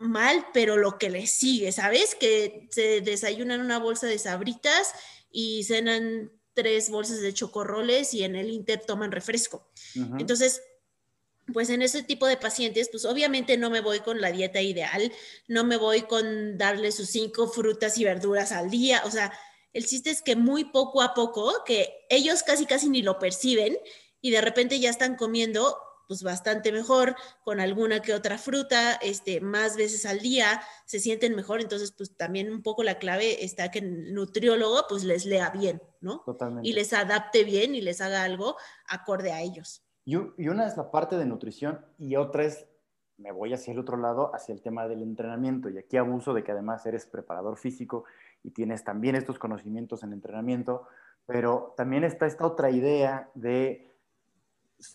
mal, 0.01 0.47
pero 0.53 0.77
lo 0.77 0.97
que 0.97 1.09
les 1.09 1.31
sigue, 1.31 1.71
¿sabes? 1.71 2.15
Que 2.15 2.67
se 2.71 3.01
desayunan 3.01 3.61
una 3.61 3.79
bolsa 3.79 4.07
de 4.07 4.19
sabritas 4.19 4.93
y 5.31 5.63
cenan 5.63 6.31
tres 6.53 6.89
bolsas 6.89 7.21
de 7.21 7.33
chocorroles 7.33 8.13
y 8.13 8.23
en 8.23 8.35
el 8.35 8.49
Inter 8.49 8.83
toman 8.85 9.11
refresco. 9.11 9.69
Entonces, 10.19 10.61
pues 11.53 11.69
en 11.69 11.81
ese 11.81 12.03
tipo 12.03 12.27
de 12.27 12.37
pacientes, 12.37 12.89
pues 12.89 13.05
obviamente 13.05 13.57
no 13.57 13.69
me 13.69 13.81
voy 13.81 13.99
con 13.99 14.21
la 14.21 14.31
dieta 14.31 14.61
ideal, 14.61 15.11
no 15.47 15.63
me 15.63 15.77
voy 15.77 16.01
con 16.03 16.57
darle 16.57 16.91
sus 16.91 17.09
cinco 17.09 17.47
frutas 17.47 17.97
y 17.97 18.03
verduras 18.03 18.51
al 18.51 18.69
día, 18.69 19.01
o 19.05 19.11
sea, 19.11 19.31
el 19.73 19.85
chiste 19.85 20.09
es 20.09 20.21
que 20.21 20.35
muy 20.35 20.65
poco 20.65 21.01
a 21.01 21.13
poco, 21.13 21.63
que 21.65 22.05
ellos 22.09 22.43
casi 22.43 22.65
casi 22.65 22.89
ni 22.89 23.01
lo 23.01 23.19
perciben 23.19 23.77
y 24.19 24.31
de 24.31 24.41
repente 24.41 24.79
ya 24.79 24.89
están 24.89 25.15
comiendo 25.15 25.77
pues 26.11 26.23
bastante 26.23 26.73
mejor, 26.73 27.15
con 27.41 27.61
alguna 27.61 28.01
que 28.01 28.13
otra 28.13 28.37
fruta, 28.37 28.95
este, 28.95 29.39
más 29.39 29.77
veces 29.77 30.05
al 30.05 30.19
día, 30.19 30.61
se 30.83 30.99
sienten 30.99 31.37
mejor, 31.37 31.61
entonces 31.61 31.93
pues 31.93 32.17
también 32.17 32.51
un 32.51 32.61
poco 32.61 32.83
la 32.83 32.99
clave 32.99 33.45
está 33.45 33.71
que 33.71 33.79
el 33.79 34.13
nutriólogo 34.13 34.83
pues 34.89 35.05
les 35.05 35.25
lea 35.25 35.51
bien, 35.51 35.81
¿no? 36.01 36.19
Totalmente. 36.25 36.67
Y 36.67 36.73
les 36.73 36.91
adapte 36.91 37.45
bien 37.45 37.75
y 37.75 37.79
les 37.79 38.01
haga 38.01 38.23
algo 38.23 38.57
acorde 38.89 39.31
a 39.31 39.39
ellos. 39.39 39.85
Y, 40.03 40.17
y 40.37 40.49
una 40.49 40.67
es 40.67 40.75
la 40.75 40.91
parte 40.91 41.15
de 41.17 41.25
nutrición 41.25 41.79
y 41.97 42.17
otra 42.17 42.43
es, 42.43 42.67
me 43.15 43.31
voy 43.31 43.53
hacia 43.53 43.71
el 43.71 43.79
otro 43.79 43.95
lado, 43.95 44.35
hacia 44.35 44.51
el 44.51 44.61
tema 44.61 44.89
del 44.89 45.01
entrenamiento. 45.01 45.69
Y 45.69 45.77
aquí 45.77 45.95
abuso 45.95 46.33
de 46.33 46.43
que 46.43 46.51
además 46.51 46.85
eres 46.85 47.05
preparador 47.05 47.55
físico 47.55 48.03
y 48.43 48.51
tienes 48.51 48.83
también 48.83 49.15
estos 49.15 49.39
conocimientos 49.39 50.03
en 50.03 50.11
entrenamiento, 50.11 50.87
pero 51.25 51.73
también 51.77 52.03
está 52.03 52.25
esta 52.25 52.45
otra 52.45 52.69
idea 52.69 53.29
de 53.33 53.90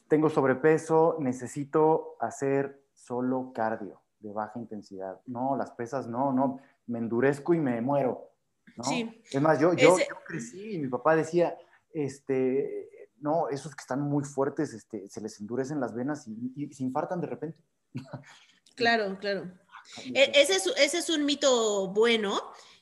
tengo 0.09 0.29
sobrepeso, 0.29 1.17
necesito 1.21 2.17
hacer 2.21 2.83
solo 2.93 3.53
cardio 3.55 4.03
de 4.21 4.33
baja 4.33 4.59
intensidad. 4.59 5.21
No, 5.27 5.57
las 5.57 5.71
pesas 5.73 6.07
no, 6.07 6.33
no, 6.33 6.61
me 6.87 6.99
endurezco 6.99 7.55
y 7.55 7.61
me 7.61 7.81
muero. 7.81 8.31
¿no? 8.77 8.85
Sí. 8.85 9.23
Es 9.31 9.41
más, 9.41 9.61
yo, 9.61 9.75
yo, 9.75 9.97
crecí 10.27 10.75
y 10.75 10.79
mi 10.79 10.89
papá 10.89 11.17
decía, 11.17 11.57
este, 11.93 13.09
no, 13.21 13.49
esos 13.49 13.75
que 13.75 13.81
están 13.81 14.01
muy 14.01 14.25
fuertes, 14.25 14.73
este, 14.75 15.09
se 15.09 15.21
les 15.21 15.41
endurecen 15.41 15.81
las 15.81 15.95
venas 15.95 16.27
y, 16.27 16.73
se 16.73 16.83
infartan 16.83 17.21
de 17.21 17.27
repente. 17.27 17.59
Claro, 18.75 19.17
claro. 19.19 19.51
E, 20.05 20.33
ese 20.35 20.57
es, 20.57 20.67
ese 20.77 20.99
es 20.99 21.09
un 21.09 21.25
mito 21.25 21.89
bueno 21.95 22.39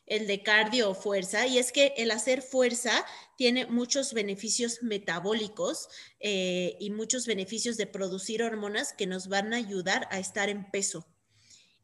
el 0.06 0.26
de 0.26 0.42
cardio 0.42 0.90
o 0.90 0.94
fuerza, 0.94 1.46
y 1.46 1.58
es 1.58 1.73
que 1.73 1.94
el 1.96 2.11
hacer 2.11 2.42
fuerza 2.42 3.04
tiene 3.37 3.66
muchos 3.66 4.12
beneficios 4.12 4.82
metabólicos 4.82 5.88
eh, 6.20 6.76
y 6.78 6.90
muchos 6.90 7.26
beneficios 7.26 7.76
de 7.76 7.87
producir 7.87 8.42
hormonas 8.42 8.92
que 8.92 9.06
nos 9.06 9.28
van 9.28 9.54
a 9.54 9.56
ayudar 9.56 10.06
a 10.11 10.18
estar 10.18 10.49
en 10.49 10.70
peso. 10.70 11.06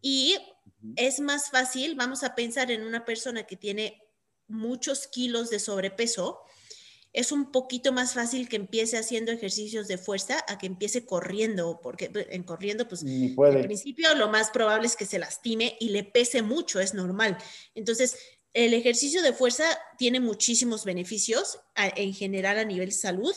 Y 0.03 0.37
es 0.97 1.21
más 1.21 1.51
fácil, 1.51 1.95
vamos 1.95 2.23
a 2.23 2.35
pensar 2.35 2.71
en 2.71 2.83
una 2.83 3.05
persona 3.05 3.45
que 3.45 3.57
tiene 3.57 4.03
muchos 4.49 5.07
kilos 5.07 5.51
de 5.51 5.59
sobrepeso, 5.59 6.41
es 7.13 7.33
un 7.33 7.51
poquito 7.51 7.93
más 7.93 8.15
fácil 8.15 8.49
que 8.49 8.57
empiece 8.57 8.97
haciendo 8.97 9.33
ejercicios 9.33 9.89
de 9.89 9.99
fuerza 9.99 10.45
a 10.47 10.59
que 10.59 10.67
empiece 10.67 11.05
corriendo, 11.05 11.81
porque 11.83 12.09
pues, 12.09 12.27
en 12.31 12.45
corriendo, 12.45 12.87
pues 12.87 13.03
al 13.03 13.63
principio 13.63 14.15
lo 14.15 14.29
más 14.29 14.51
probable 14.51 14.87
es 14.87 14.97
que 14.97 15.07
se 15.07 15.19
lastime 15.19 15.77
y 15.81 15.89
le 15.89 16.05
pese 16.05 16.43
mucho, 16.43 16.79
es 16.79 16.95
normal. 16.95 17.37
Entonces, 17.75 18.17
el 18.53 18.75
ejercicio 18.75 19.23
de 19.23 19.33
fuerza 19.33 19.65
tiene 19.99 20.21
muchísimos 20.21 20.85
beneficios 20.85 21.61
en 21.77 22.15
general 22.15 22.59
a 22.59 22.65
nivel 22.65 22.93
salud. 22.93 23.35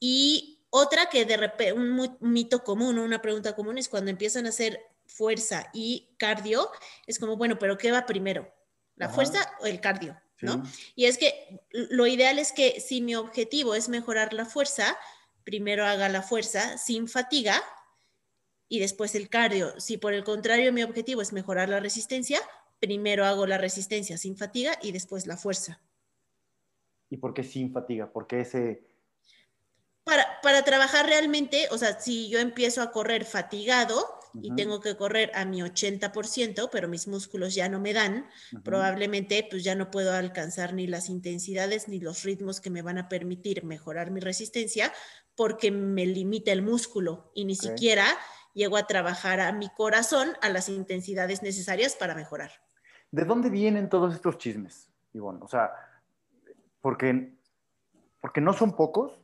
Y 0.00 0.64
otra 0.70 1.10
que 1.10 1.24
de 1.24 1.36
repente, 1.36 1.72
un 1.72 2.16
mito 2.20 2.64
común, 2.64 2.98
una 2.98 3.20
pregunta 3.20 3.54
común 3.54 3.78
es 3.78 3.88
cuando 3.88 4.10
empiezan 4.10 4.46
a 4.46 4.50
hacer 4.50 4.80
fuerza 5.06 5.70
y 5.72 6.14
cardio, 6.18 6.70
es 7.06 7.18
como, 7.18 7.36
bueno, 7.36 7.58
pero 7.58 7.76
¿qué 7.76 7.90
va 7.90 8.06
primero? 8.06 8.50
¿La 8.96 9.08
fuerza 9.08 9.52
o 9.60 9.66
el 9.66 9.80
cardio? 9.80 10.20
¿No? 10.40 10.62
Y 10.94 11.06
es 11.06 11.18
que 11.18 11.60
lo 11.70 12.06
ideal 12.06 12.38
es 12.38 12.52
que 12.52 12.80
si 12.80 13.00
mi 13.00 13.14
objetivo 13.14 13.74
es 13.74 13.88
mejorar 13.88 14.32
la 14.32 14.44
fuerza, 14.44 14.96
primero 15.44 15.84
haga 15.84 16.08
la 16.08 16.22
fuerza 16.22 16.78
sin 16.78 17.08
fatiga 17.08 17.62
y 18.68 18.80
después 18.80 19.14
el 19.14 19.28
cardio. 19.28 19.78
Si 19.80 19.96
por 19.96 20.12
el 20.12 20.24
contrario 20.24 20.72
mi 20.72 20.82
objetivo 20.82 21.22
es 21.22 21.32
mejorar 21.32 21.68
la 21.68 21.80
resistencia, 21.80 22.40
primero 22.80 23.24
hago 23.24 23.46
la 23.46 23.58
resistencia 23.58 24.18
sin 24.18 24.36
fatiga 24.36 24.78
y 24.82 24.92
después 24.92 25.26
la 25.26 25.36
fuerza. 25.36 25.80
¿Y 27.10 27.16
por 27.16 27.34
qué 27.34 27.42
sin 27.42 27.72
fatiga? 27.72 28.12
Porque 28.12 28.40
ese... 28.40 28.86
Para, 30.04 30.40
para 30.42 30.64
trabajar 30.64 31.06
realmente, 31.06 31.68
o 31.70 31.78
sea, 31.78 32.00
si 32.00 32.28
yo 32.28 32.38
empiezo 32.38 32.80
a 32.80 32.92
correr 32.92 33.24
fatigado, 33.24 34.17
y 34.34 34.54
tengo 34.54 34.80
que 34.80 34.96
correr 34.96 35.30
a 35.34 35.44
mi 35.44 35.62
80%, 35.62 36.68
pero 36.70 36.88
mis 36.88 37.08
músculos 37.08 37.54
ya 37.54 37.68
no 37.68 37.80
me 37.80 37.92
dan, 37.92 38.28
probablemente 38.64 39.46
pues 39.48 39.64
ya 39.64 39.74
no 39.74 39.90
puedo 39.90 40.12
alcanzar 40.12 40.74
ni 40.74 40.86
las 40.86 41.08
intensidades 41.08 41.88
ni 41.88 42.00
los 42.00 42.24
ritmos 42.24 42.60
que 42.60 42.70
me 42.70 42.82
van 42.82 42.98
a 42.98 43.08
permitir 43.08 43.64
mejorar 43.64 44.10
mi 44.10 44.20
resistencia 44.20 44.92
porque 45.34 45.70
me 45.70 46.04
limita 46.06 46.52
el 46.52 46.62
músculo 46.62 47.30
y 47.34 47.44
ni 47.44 47.54
siquiera 47.54 48.04
llego 48.54 48.76
a 48.76 48.86
trabajar 48.86 49.40
a 49.40 49.52
mi 49.52 49.68
corazón 49.68 50.30
a 50.42 50.48
las 50.48 50.68
intensidades 50.68 51.42
necesarias 51.42 51.94
para 51.94 52.14
mejorar. 52.14 52.50
¿De 53.10 53.24
dónde 53.24 53.48
vienen 53.48 53.88
todos 53.88 54.14
estos 54.14 54.36
chismes, 54.38 54.90
Ivonne? 55.12 55.38
O 55.42 55.48
sea, 55.48 55.72
porque, 56.80 57.32
porque 58.20 58.40
no 58.40 58.52
son 58.52 58.74
pocos 58.74 59.18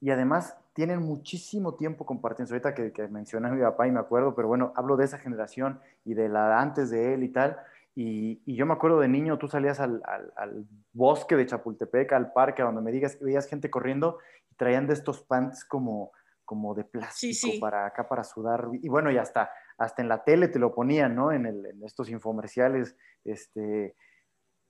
y 0.00 0.10
además 0.10 0.56
tienen 0.80 1.02
muchísimo 1.02 1.74
tiempo 1.74 2.06
compartiendo. 2.06 2.54
Ahorita 2.54 2.74
que, 2.74 2.90
que 2.90 3.06
mencioné 3.06 3.48
a 3.48 3.50
mi 3.50 3.60
papá 3.60 3.86
y 3.86 3.90
me 3.90 4.00
acuerdo, 4.00 4.34
pero 4.34 4.48
bueno, 4.48 4.72
hablo 4.76 4.96
de 4.96 5.04
esa 5.04 5.18
generación 5.18 5.78
y 6.06 6.14
de 6.14 6.30
la 6.30 6.58
antes 6.58 6.88
de 6.88 7.12
él 7.12 7.22
y 7.22 7.28
tal. 7.28 7.58
Y, 7.94 8.40
y 8.46 8.56
yo 8.56 8.64
me 8.64 8.72
acuerdo 8.72 8.98
de 8.98 9.06
niño, 9.06 9.36
tú 9.36 9.46
salías 9.46 9.78
al, 9.78 10.00
al, 10.06 10.64
bosque 10.94 11.36
de 11.36 11.44
Chapultepec, 11.44 12.10
al 12.14 12.32
parque, 12.32 12.62
donde 12.62 12.80
me 12.80 12.92
digas 12.92 13.14
que 13.14 13.26
veías 13.26 13.46
gente 13.46 13.68
corriendo 13.68 14.20
y 14.50 14.54
traían 14.54 14.86
de 14.86 14.94
estos 14.94 15.20
pants 15.20 15.66
como, 15.66 16.12
como 16.46 16.74
de 16.74 16.84
plástico 16.84 17.60
para 17.60 17.84
acá, 17.84 18.08
para 18.08 18.24
sudar. 18.24 18.70
Y 18.72 18.88
bueno, 18.88 19.10
ya 19.10 19.20
está, 19.20 19.52
hasta 19.76 20.00
en 20.00 20.08
la 20.08 20.24
tele 20.24 20.48
te 20.48 20.58
lo 20.58 20.74
ponían, 20.74 21.14
¿no? 21.14 21.30
En, 21.30 21.44
el, 21.44 21.66
en 21.66 21.84
estos 21.84 22.08
infomerciales, 22.08 22.96
este, 23.22 23.96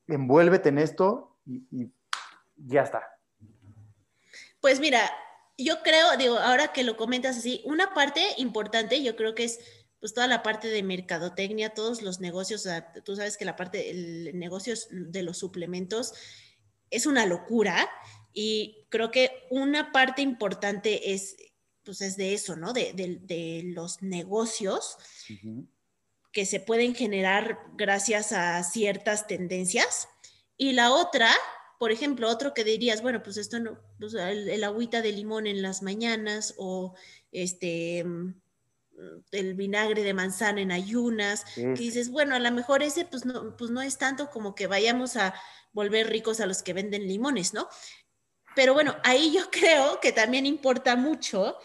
envuélvete 0.09 0.71
en 0.71 0.79
esto 0.79 1.37
y, 1.47 1.65
y 1.71 1.95
ya 2.57 2.83
está. 2.83 3.01
Pues 4.61 4.81
mira, 4.81 5.03
yo 5.65 5.83
creo, 5.83 6.17
digo, 6.17 6.39
ahora 6.39 6.73
que 6.73 6.85
lo 6.85 6.97
comentas 6.97 7.39
así, 7.39 7.63
una 7.65 7.95
parte 7.95 8.21
importante 8.39 9.03
yo 9.03 9.17
creo 9.17 9.35
que 9.35 9.45
es 9.45 9.61
pues 10.01 10.15
toda 10.15 10.27
la 10.27 10.43
parte 10.43 10.69
de 10.69 10.83
mercadotecnia, 10.83 11.75
todos 11.75 12.01
los 12.01 12.21
negocios, 12.21 12.67
tú 13.05 13.17
sabes 13.17 13.37
que 13.37 13.45
la 13.45 13.57
parte, 13.57 13.91
el 13.91 14.39
negocio 14.39 14.75
de 14.91 15.23
los 15.23 15.37
suplementos 15.37 16.15
es 16.89 17.05
una 17.05 17.27
locura 17.27 17.89
y 18.33 18.87
creo 18.89 19.11
que 19.11 19.47
una 19.51 19.93
parte 19.93 20.23
importante 20.23 21.13
es, 21.13 21.37
pues 21.85 22.01
es 22.01 22.17
de 22.17 22.33
eso, 22.33 22.57
¿no? 22.57 22.73
De, 22.73 22.93
de, 22.95 23.63
los 23.65 24.03
negocios 24.03 24.97
que 26.33 26.47
se 26.47 26.61
pueden 26.61 26.95
generar 26.95 27.59
gracias 27.75 28.33
a 28.33 28.63
ciertas 28.63 29.27
tendencias. 29.27 30.09
Y 30.57 30.73
la 30.73 30.93
otra 30.93 31.31
por 31.81 31.93
ejemplo, 31.93 32.29
otro 32.29 32.53
que 32.53 32.63
dirías, 32.63 33.01
bueno, 33.01 33.23
pues 33.23 33.39
esto 33.39 33.59
no, 33.59 33.79
pues 33.99 34.13
el, 34.13 34.63
agüita 34.63 35.01
de 35.01 35.13
limón 35.13 35.47
en 35.47 35.63
las 35.63 35.81
mañanas 35.83 36.53
o 36.59 36.95
este 37.33 38.05
mm, 38.05 38.35
el 39.33 39.55
vinagre 39.55 40.03
de 40.03 40.13
manzana 40.13 40.61
en 40.61 40.73
ayunas, 40.73 41.47
que 41.55 41.73
dices, 41.73 42.11
bueno, 42.11 42.35
a 42.35 42.39
lo 42.39 42.51
mejor 42.51 42.83
ese 42.83 43.07
pues 43.07 43.25
no, 43.25 43.57
pues 43.57 43.71
no 43.71 43.81
es 43.81 43.97
tanto 43.97 44.29
como 44.29 44.55
que 44.55 44.67
vayamos 44.67 45.17
a 45.17 45.35
volver 45.73 46.11
ricos 46.11 46.41
a 46.41 46.47
los 46.47 46.63
que 46.63 46.75
venden 46.75 47.09
limones, 47.09 47.55
¿no? 47.55 47.67
Pero 48.55 48.75
bueno, 48.75 48.97
ahí 49.03 49.33
yo 49.33 49.45
creo 49.51 50.01
que 50.01 50.13
también 50.13 50.45
importa 50.45 50.97
mucho 50.97 51.57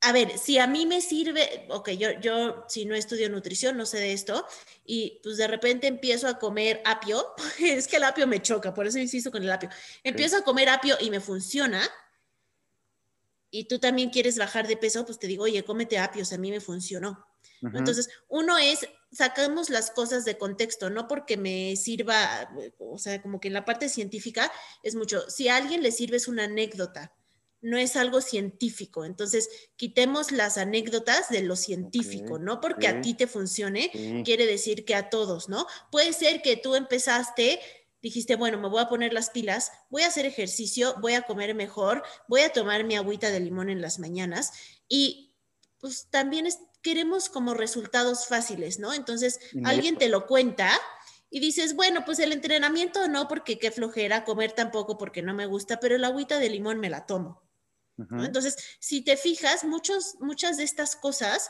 a 0.00 0.12
ver, 0.12 0.38
si 0.38 0.58
a 0.58 0.66
mí 0.66 0.86
me 0.86 1.00
sirve, 1.00 1.66
ok, 1.70 1.90
yo, 1.90 2.10
yo 2.20 2.64
si 2.68 2.84
no 2.84 2.94
estudio 2.94 3.28
nutrición, 3.28 3.76
no 3.76 3.84
sé 3.84 3.98
de 3.98 4.12
esto, 4.12 4.46
y 4.84 5.20
pues 5.22 5.36
de 5.36 5.48
repente 5.48 5.86
empiezo 5.88 6.28
a 6.28 6.38
comer 6.38 6.80
apio, 6.84 7.34
es 7.60 7.88
que 7.88 7.96
el 7.96 8.04
apio 8.04 8.26
me 8.26 8.40
choca, 8.40 8.72
por 8.72 8.86
eso 8.86 8.98
insisto 8.98 9.30
con 9.30 9.42
el 9.42 9.50
apio, 9.50 9.68
empiezo 10.04 10.36
a 10.36 10.42
comer 10.42 10.68
apio 10.68 10.96
y 11.00 11.10
me 11.10 11.20
funciona, 11.20 11.82
y 13.50 13.64
tú 13.64 13.78
también 13.78 14.10
quieres 14.10 14.38
bajar 14.38 14.68
de 14.68 14.76
peso, 14.76 15.04
pues 15.04 15.18
te 15.18 15.26
digo, 15.26 15.44
oye, 15.44 15.64
cómete 15.64 15.98
apios, 15.98 16.32
a 16.32 16.38
mí 16.38 16.50
me 16.50 16.60
funcionó. 16.60 17.24
Entonces, 17.62 18.08
uno 18.28 18.56
es, 18.58 18.86
sacamos 19.10 19.68
las 19.70 19.90
cosas 19.90 20.24
de 20.24 20.38
contexto, 20.38 20.90
no 20.90 21.08
porque 21.08 21.36
me 21.36 21.74
sirva, 21.76 22.48
o 22.78 22.98
sea, 22.98 23.20
como 23.20 23.40
que 23.40 23.48
en 23.48 23.54
la 23.54 23.64
parte 23.64 23.88
científica 23.88 24.52
es 24.82 24.94
mucho, 24.94 25.28
si 25.28 25.48
a 25.48 25.56
alguien 25.56 25.82
le 25.82 25.90
sirve 25.90 26.18
es 26.18 26.28
una 26.28 26.44
anécdota, 26.44 27.17
no 27.60 27.76
es 27.76 27.96
algo 27.96 28.20
científico. 28.20 29.04
Entonces, 29.04 29.48
quitemos 29.76 30.32
las 30.32 30.58
anécdotas 30.58 31.28
de 31.28 31.42
lo 31.42 31.56
científico, 31.56 32.38
no 32.38 32.60
porque 32.60 32.88
a 32.88 33.00
ti 33.00 33.14
te 33.14 33.26
funcione, 33.26 33.90
quiere 34.24 34.46
decir 34.46 34.84
que 34.84 34.94
a 34.94 35.10
todos, 35.10 35.48
¿no? 35.48 35.66
Puede 35.90 36.12
ser 36.12 36.42
que 36.42 36.56
tú 36.56 36.74
empezaste, 36.74 37.60
dijiste, 38.00 38.36
bueno, 38.36 38.58
me 38.58 38.68
voy 38.68 38.80
a 38.80 38.88
poner 38.88 39.12
las 39.12 39.30
pilas, 39.30 39.72
voy 39.90 40.02
a 40.02 40.08
hacer 40.08 40.26
ejercicio, 40.26 40.94
voy 41.00 41.14
a 41.14 41.22
comer 41.22 41.54
mejor, 41.54 42.02
voy 42.28 42.42
a 42.42 42.52
tomar 42.52 42.84
mi 42.84 42.96
agüita 42.96 43.30
de 43.30 43.40
limón 43.40 43.70
en 43.70 43.80
las 43.80 43.98
mañanas 43.98 44.52
y 44.88 45.34
pues 45.80 46.08
también 46.10 46.48
queremos 46.82 47.28
como 47.28 47.54
resultados 47.54 48.26
fáciles, 48.26 48.78
¿no? 48.78 48.94
Entonces, 48.94 49.40
alguien 49.64 49.96
te 49.96 50.08
lo 50.08 50.26
cuenta 50.26 50.70
y 51.30 51.40
dices, 51.40 51.74
bueno, 51.74 52.04
pues 52.04 52.18
el 52.20 52.32
entrenamiento 52.32 53.06
no, 53.08 53.28
porque 53.28 53.58
qué 53.58 53.70
flojera, 53.70 54.24
comer 54.24 54.52
tampoco 54.52 54.96
porque 54.96 55.22
no 55.22 55.34
me 55.34 55.46
gusta, 55.46 55.78
pero 55.80 55.96
el 55.96 56.04
agüita 56.04 56.38
de 56.38 56.50
limón 56.50 56.78
me 56.80 56.90
la 56.90 57.06
tomo. 57.06 57.47
Entonces, 57.98 58.56
si 58.78 59.02
te 59.02 59.16
fijas, 59.16 59.64
muchos, 59.64 60.16
muchas 60.20 60.56
de 60.56 60.62
estas 60.62 60.94
cosas, 60.94 61.48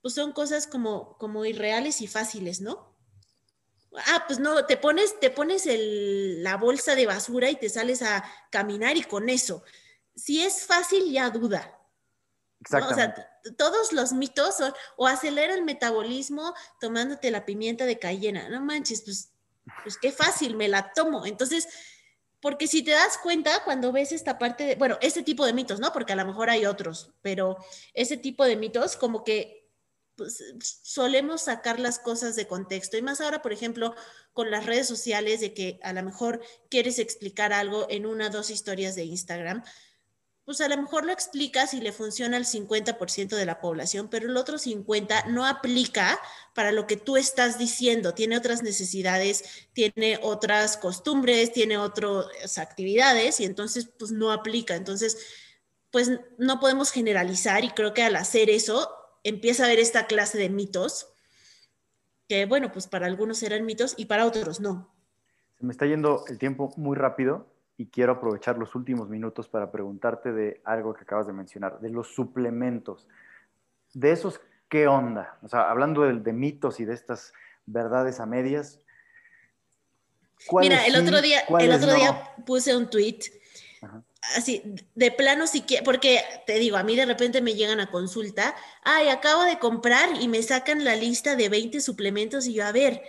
pues 0.00 0.14
son 0.14 0.32
cosas 0.32 0.66
como, 0.66 1.18
como 1.18 1.44
irreales 1.44 2.00
y 2.00 2.06
fáciles, 2.06 2.60
¿no? 2.60 2.96
Ah, 4.06 4.24
pues 4.26 4.38
no, 4.38 4.64
te 4.66 4.76
pones, 4.76 5.18
te 5.20 5.30
pones 5.30 5.64
la 5.66 6.56
bolsa 6.56 6.94
de 6.94 7.06
basura 7.06 7.50
y 7.50 7.56
te 7.56 7.68
sales 7.68 8.02
a 8.02 8.24
caminar 8.50 8.96
y 8.96 9.02
con 9.02 9.28
eso. 9.28 9.62
Si 10.14 10.42
es 10.42 10.64
fácil, 10.64 11.12
ya 11.12 11.28
duda. 11.30 11.76
Exactamente. 12.60 13.20
O 13.20 13.24
sea, 13.42 13.56
todos 13.56 13.92
los 13.92 14.12
mitos 14.12 14.56
son, 14.56 14.72
o 14.96 15.06
acelera 15.06 15.54
el 15.54 15.64
metabolismo 15.64 16.54
tomándote 16.80 17.30
la 17.30 17.44
pimienta 17.44 17.84
de 17.84 17.98
cayena. 17.98 18.48
No 18.48 18.60
manches, 18.60 19.02
pues, 19.02 19.32
pues 19.82 19.98
qué 19.98 20.12
fácil, 20.12 20.56
me 20.56 20.68
la 20.68 20.92
tomo. 20.92 21.26
Entonces, 21.26 21.68
porque 22.40 22.66
si 22.66 22.82
te 22.82 22.92
das 22.92 23.18
cuenta, 23.18 23.62
cuando 23.64 23.92
ves 23.92 24.12
esta 24.12 24.38
parte 24.38 24.64
de, 24.64 24.74
bueno, 24.76 24.98
este 25.02 25.22
tipo 25.22 25.44
de 25.44 25.52
mitos, 25.52 25.78
¿no? 25.78 25.92
Porque 25.92 26.14
a 26.14 26.16
lo 26.16 26.24
mejor 26.24 26.50
hay 26.50 26.66
otros, 26.66 27.12
pero 27.22 27.56
ese 27.94 28.16
tipo 28.16 28.44
de 28.44 28.56
mitos 28.56 28.96
como 28.96 29.24
que 29.24 29.68
pues, 30.16 30.42
solemos 30.82 31.42
sacar 31.42 31.78
las 31.78 31.98
cosas 31.98 32.36
de 32.36 32.46
contexto. 32.46 32.96
Y 32.96 33.02
más 33.02 33.20
ahora, 33.20 33.42
por 33.42 33.52
ejemplo, 33.52 33.94
con 34.32 34.50
las 34.50 34.66
redes 34.66 34.86
sociales, 34.86 35.40
de 35.40 35.54
que 35.54 35.80
a 35.82 35.92
lo 35.92 36.02
mejor 36.02 36.42
quieres 36.70 36.98
explicar 36.98 37.52
algo 37.52 37.86
en 37.90 38.06
una 38.06 38.28
o 38.28 38.30
dos 38.30 38.50
historias 38.50 38.94
de 38.94 39.04
Instagram, 39.04 39.62
pues 40.50 40.60
a 40.62 40.68
lo 40.68 40.82
mejor 40.82 41.06
lo 41.06 41.12
explicas 41.12 41.74
y 41.74 41.80
le 41.80 41.92
funciona 41.92 42.36
al 42.36 42.44
50% 42.44 43.36
de 43.36 43.46
la 43.46 43.60
población, 43.60 44.08
pero 44.10 44.26
el 44.26 44.36
otro 44.36 44.58
50% 44.58 45.26
no 45.28 45.46
aplica 45.46 46.18
para 46.56 46.72
lo 46.72 46.88
que 46.88 46.96
tú 46.96 47.16
estás 47.16 47.56
diciendo. 47.56 48.14
Tiene 48.14 48.36
otras 48.36 48.64
necesidades, 48.64 49.44
tiene 49.74 50.18
otras 50.20 50.76
costumbres, 50.76 51.52
tiene 51.52 51.78
otras 51.78 52.58
actividades 52.58 53.38
y 53.38 53.44
entonces 53.44 53.90
pues 53.96 54.10
no 54.10 54.32
aplica. 54.32 54.74
Entonces, 54.74 55.18
pues 55.92 56.10
no 56.36 56.58
podemos 56.58 56.90
generalizar 56.90 57.64
y 57.64 57.70
creo 57.70 57.94
que 57.94 58.02
al 58.02 58.16
hacer 58.16 58.50
eso 58.50 58.90
empieza 59.22 59.62
a 59.62 59.66
haber 59.66 59.78
esta 59.78 60.08
clase 60.08 60.36
de 60.36 60.48
mitos 60.48 61.10
que, 62.26 62.44
bueno, 62.46 62.72
pues 62.72 62.88
para 62.88 63.06
algunos 63.06 63.40
eran 63.44 63.64
mitos 63.64 63.94
y 63.96 64.06
para 64.06 64.26
otros 64.26 64.58
no. 64.58 64.92
Se 65.60 65.64
me 65.64 65.70
está 65.70 65.86
yendo 65.86 66.24
el 66.26 66.40
tiempo 66.40 66.74
muy 66.76 66.96
rápido 66.96 67.46
y 67.80 67.86
quiero 67.86 68.12
aprovechar 68.12 68.58
los 68.58 68.74
últimos 68.74 69.08
minutos 69.08 69.48
para 69.48 69.72
preguntarte 69.72 70.34
de 70.34 70.60
algo 70.64 70.92
que 70.92 71.04
acabas 71.04 71.26
de 71.26 71.32
mencionar, 71.32 71.80
de 71.80 71.88
los 71.88 72.14
suplementos. 72.14 73.08
De 73.94 74.12
esos, 74.12 74.38
¿qué 74.68 74.86
onda? 74.86 75.38
O 75.40 75.48
sea, 75.48 75.70
hablando 75.70 76.02
de, 76.02 76.32
mitos 76.34 76.78
y 76.78 76.84
de 76.84 76.92
estas 76.92 77.32
verdades 77.64 78.20
a 78.20 78.26
medias. 78.26 78.80
Mira, 80.52 80.84
el 80.84 80.94
otro 80.94 81.22
día, 81.22 81.40
el 81.58 81.72
otro 81.72 81.94
día 81.94 82.34
puse 82.44 82.76
un 82.76 82.90
tweet 82.90 83.20
así, 84.36 84.62
de 84.94 85.10
plano, 85.10 85.46
si 85.46 85.64
porque 85.82 86.20
te 86.46 86.58
digo, 86.58 86.76
a 86.76 86.82
mí 86.82 86.96
de 86.96 87.06
repente 87.06 87.40
me 87.40 87.54
llegan 87.54 87.80
a 87.80 87.90
consulta, 87.90 88.54
ay, 88.82 89.08
acabo 89.08 89.44
de 89.44 89.58
comprar 89.58 90.20
y 90.20 90.28
me 90.28 90.42
sacan 90.42 90.84
la 90.84 90.96
lista 90.96 91.34
de 91.34 91.48
20 91.48 91.80
suplementos 91.80 92.46
y 92.46 92.52
yo, 92.52 92.66
a 92.66 92.72
ver, 92.72 93.02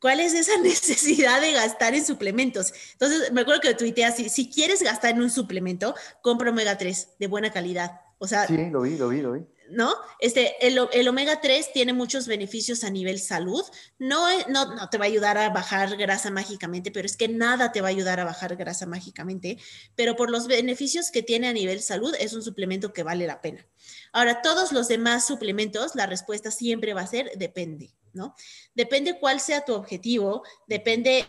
¿Cuál 0.00 0.20
es 0.20 0.34
esa 0.34 0.56
necesidad 0.62 1.40
de 1.40 1.52
gastar 1.52 1.94
en 1.94 2.04
suplementos? 2.04 2.72
Entonces, 2.92 3.32
me 3.32 3.42
acuerdo 3.42 3.60
que 3.60 3.74
tuiteé 3.74 4.04
así, 4.04 4.28
si 4.28 4.50
quieres 4.50 4.82
gastar 4.82 5.12
en 5.12 5.22
un 5.22 5.30
suplemento, 5.30 5.94
compra 6.22 6.50
omega 6.50 6.78
3 6.78 7.16
de 7.18 7.26
buena 7.26 7.52
calidad. 7.52 8.00
O 8.18 8.26
sea, 8.26 8.46
sí, 8.46 8.70
lo 8.70 8.82
vi, 8.82 8.96
lo 8.96 9.08
vi, 9.08 9.20
lo 9.20 9.32
vi. 9.32 9.46
¿No? 9.70 9.94
Este, 10.18 10.66
el, 10.66 10.80
el 10.92 11.08
omega 11.08 11.42
3 11.42 11.72
tiene 11.74 11.92
muchos 11.92 12.26
beneficios 12.26 12.84
a 12.84 12.90
nivel 12.90 13.20
salud. 13.20 13.62
No, 13.98 14.26
no, 14.48 14.74
no 14.74 14.88
te 14.88 14.96
va 14.96 15.04
a 15.04 15.08
ayudar 15.08 15.36
a 15.36 15.50
bajar 15.50 15.94
grasa 15.98 16.30
mágicamente, 16.30 16.90
pero 16.90 17.04
es 17.04 17.18
que 17.18 17.28
nada 17.28 17.70
te 17.70 17.82
va 17.82 17.88
a 17.88 17.90
ayudar 17.90 18.18
a 18.18 18.24
bajar 18.24 18.56
grasa 18.56 18.86
mágicamente. 18.86 19.58
Pero 19.94 20.16
por 20.16 20.30
los 20.30 20.46
beneficios 20.46 21.10
que 21.10 21.22
tiene 21.22 21.48
a 21.48 21.52
nivel 21.52 21.82
salud, 21.82 22.14
es 22.18 22.32
un 22.32 22.42
suplemento 22.42 22.94
que 22.94 23.02
vale 23.02 23.26
la 23.26 23.42
pena. 23.42 23.66
Ahora, 24.12 24.40
todos 24.40 24.72
los 24.72 24.88
demás 24.88 25.26
suplementos, 25.26 25.94
la 25.94 26.06
respuesta 26.06 26.50
siempre 26.50 26.94
va 26.94 27.02
a 27.02 27.06
ser 27.06 27.32
depende. 27.36 27.94
¿No? 28.12 28.34
Depende 28.74 29.18
cuál 29.18 29.40
sea 29.40 29.64
tu 29.64 29.74
objetivo, 29.74 30.42
depende, 30.66 31.28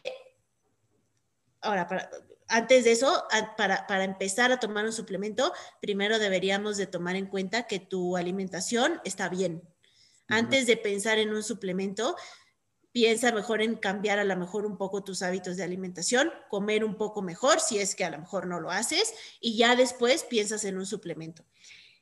ahora, 1.61 2.09
antes 2.49 2.83
de 2.83 2.91
eso, 2.91 3.23
para, 3.57 4.03
empezar 4.03 4.51
a 4.51 4.59
tomar 4.59 4.85
un 4.85 4.91
suplemento, 4.91 5.53
primero 5.81 6.19
deberíamos 6.19 6.77
de 6.77 6.87
tomar 6.87 7.15
en 7.15 7.27
cuenta 7.27 7.67
que 7.67 7.79
tu 7.79 8.17
alimentación 8.17 8.99
está 9.05 9.29
bien. 9.29 9.61
Antes 10.27 10.67
de 10.67 10.77
pensar 10.77 11.19
en 11.19 11.33
un 11.33 11.43
suplemento, 11.43 12.15
piensa 12.91 13.31
mejor 13.31 13.61
en 13.61 13.75
cambiar 13.75 14.19
a 14.19 14.23
lo 14.23 14.35
mejor 14.35 14.65
un 14.65 14.77
poco 14.77 15.03
tus 15.03 15.21
hábitos 15.21 15.57
de 15.57 15.63
alimentación, 15.63 16.31
comer 16.49 16.83
un 16.83 16.97
poco 16.97 17.21
mejor 17.21 17.59
si 17.59 17.77
es 17.79 17.95
que 17.95 18.03
a 18.03 18.09
lo 18.09 18.17
mejor 18.17 18.47
no 18.47 18.59
lo 18.59 18.71
haces 18.71 19.13
y 19.39 19.57
ya 19.57 19.75
después 19.75 20.23
piensas 20.23 20.65
en 20.65 20.77
un 20.77 20.85
suplemento. 20.85 21.45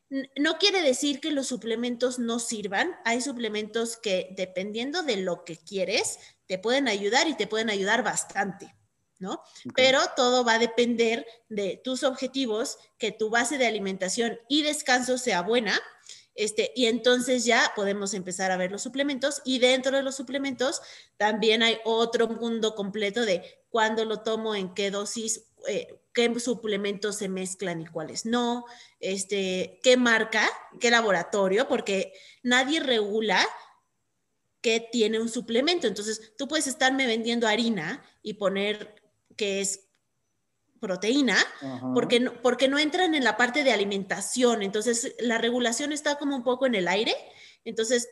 No 0.10 0.58
quiere 0.58 0.82
decir 0.82 1.20
que 1.20 1.32
los 1.32 1.48
suplementos 1.48 2.17
no 2.17 2.39
sirvan. 2.39 2.96
Hay 3.04 3.22
suplementos 3.22 3.98
que 3.98 4.34
dependiendo 4.38 5.04
de 5.04 5.17
lo 5.17 5.43
que 5.43 5.58
quieres, 5.58 6.20
te 6.46 6.58
pueden 6.58 6.88
ayudar 6.88 7.28
y 7.28 7.36
te 7.36 7.48
pueden 7.48 7.70
ayudar 7.70 8.04
bastante, 8.04 8.74
¿no? 9.20 9.41
Pero 9.76 10.00
todo 10.15 10.46
va 10.46 10.54
a 10.54 10.60
depender 10.60 11.26
de 11.50 11.82
tus 11.84 12.04
objetivos, 12.04 12.78
que 12.98 13.12
tu 13.12 13.30
base 13.30 13.58
de 13.58 13.67
alimentación 13.67 14.39
y 14.48 14.62
descanso 14.63 15.17
sea 15.17 15.41
buena. 15.41 15.78
Este, 16.36 16.72
y 16.76 16.86
entonces 16.86 17.43
ya 17.46 17.74
podemos 17.76 18.13
empezar 18.13 18.52
a 18.52 18.58
ver 18.58 18.72
los 18.72 18.84
suplementos 18.84 19.41
y 19.43 19.58
dentro 19.58 19.98
de 19.98 20.04
los 20.04 20.15
suplementos 20.15 20.82
también 21.17 21.63
hay 21.63 21.80
otro 21.84 22.28
mundo 22.28 22.76
completo 22.76 23.26
de 23.26 23.43
cuándo 23.70 24.06
lo 24.06 24.22
tomo, 24.22 24.54
en 24.54 24.74
qué 24.76 24.91
dosis, 24.91 25.46
eh, 25.67 25.99
qué 26.13 26.39
suplementos 26.39 27.17
se 27.17 27.30
mezclan 27.30 27.82
y 27.82 27.86
cuáles 27.86 28.25
no, 28.25 28.65
este, 28.99 29.80
qué 29.84 29.97
marca, 29.97 30.49
qué 30.80 30.89
laboratorio, 30.89 31.67
porque 31.67 32.13
nadie 32.43 32.80
regula 32.80 33.45
qué 34.62 34.80
tiene 34.91 35.19
un 35.19 35.30
suplemento. 35.30 35.88
Entonces, 35.88 36.34
tú 36.38 36.47
puedes 36.47 36.67
estarme 36.67 37.06
vendiendo 37.06 37.47
harina 37.47 38.03
y 38.23 38.34
poner 38.34 38.95
que 39.36 39.62
es 39.62 39.88
proteína, 40.80 41.38
porque 41.93 42.19
no, 42.19 42.41
porque 42.41 42.67
no 42.67 42.80
entran 42.80 43.15
en 43.15 43.23
la 43.23 43.38
parte 43.38 43.63
de 43.63 43.71
alimentación. 43.71 44.63
Entonces, 44.63 45.15
la 45.19 45.38
regulación 45.38 45.91
está 45.91 46.17
como 46.17 46.36
un 46.36 46.43
poco 46.43 46.65
en 46.65 46.75
el 46.75 46.88
aire. 46.88 47.15
Entonces, 47.65 48.10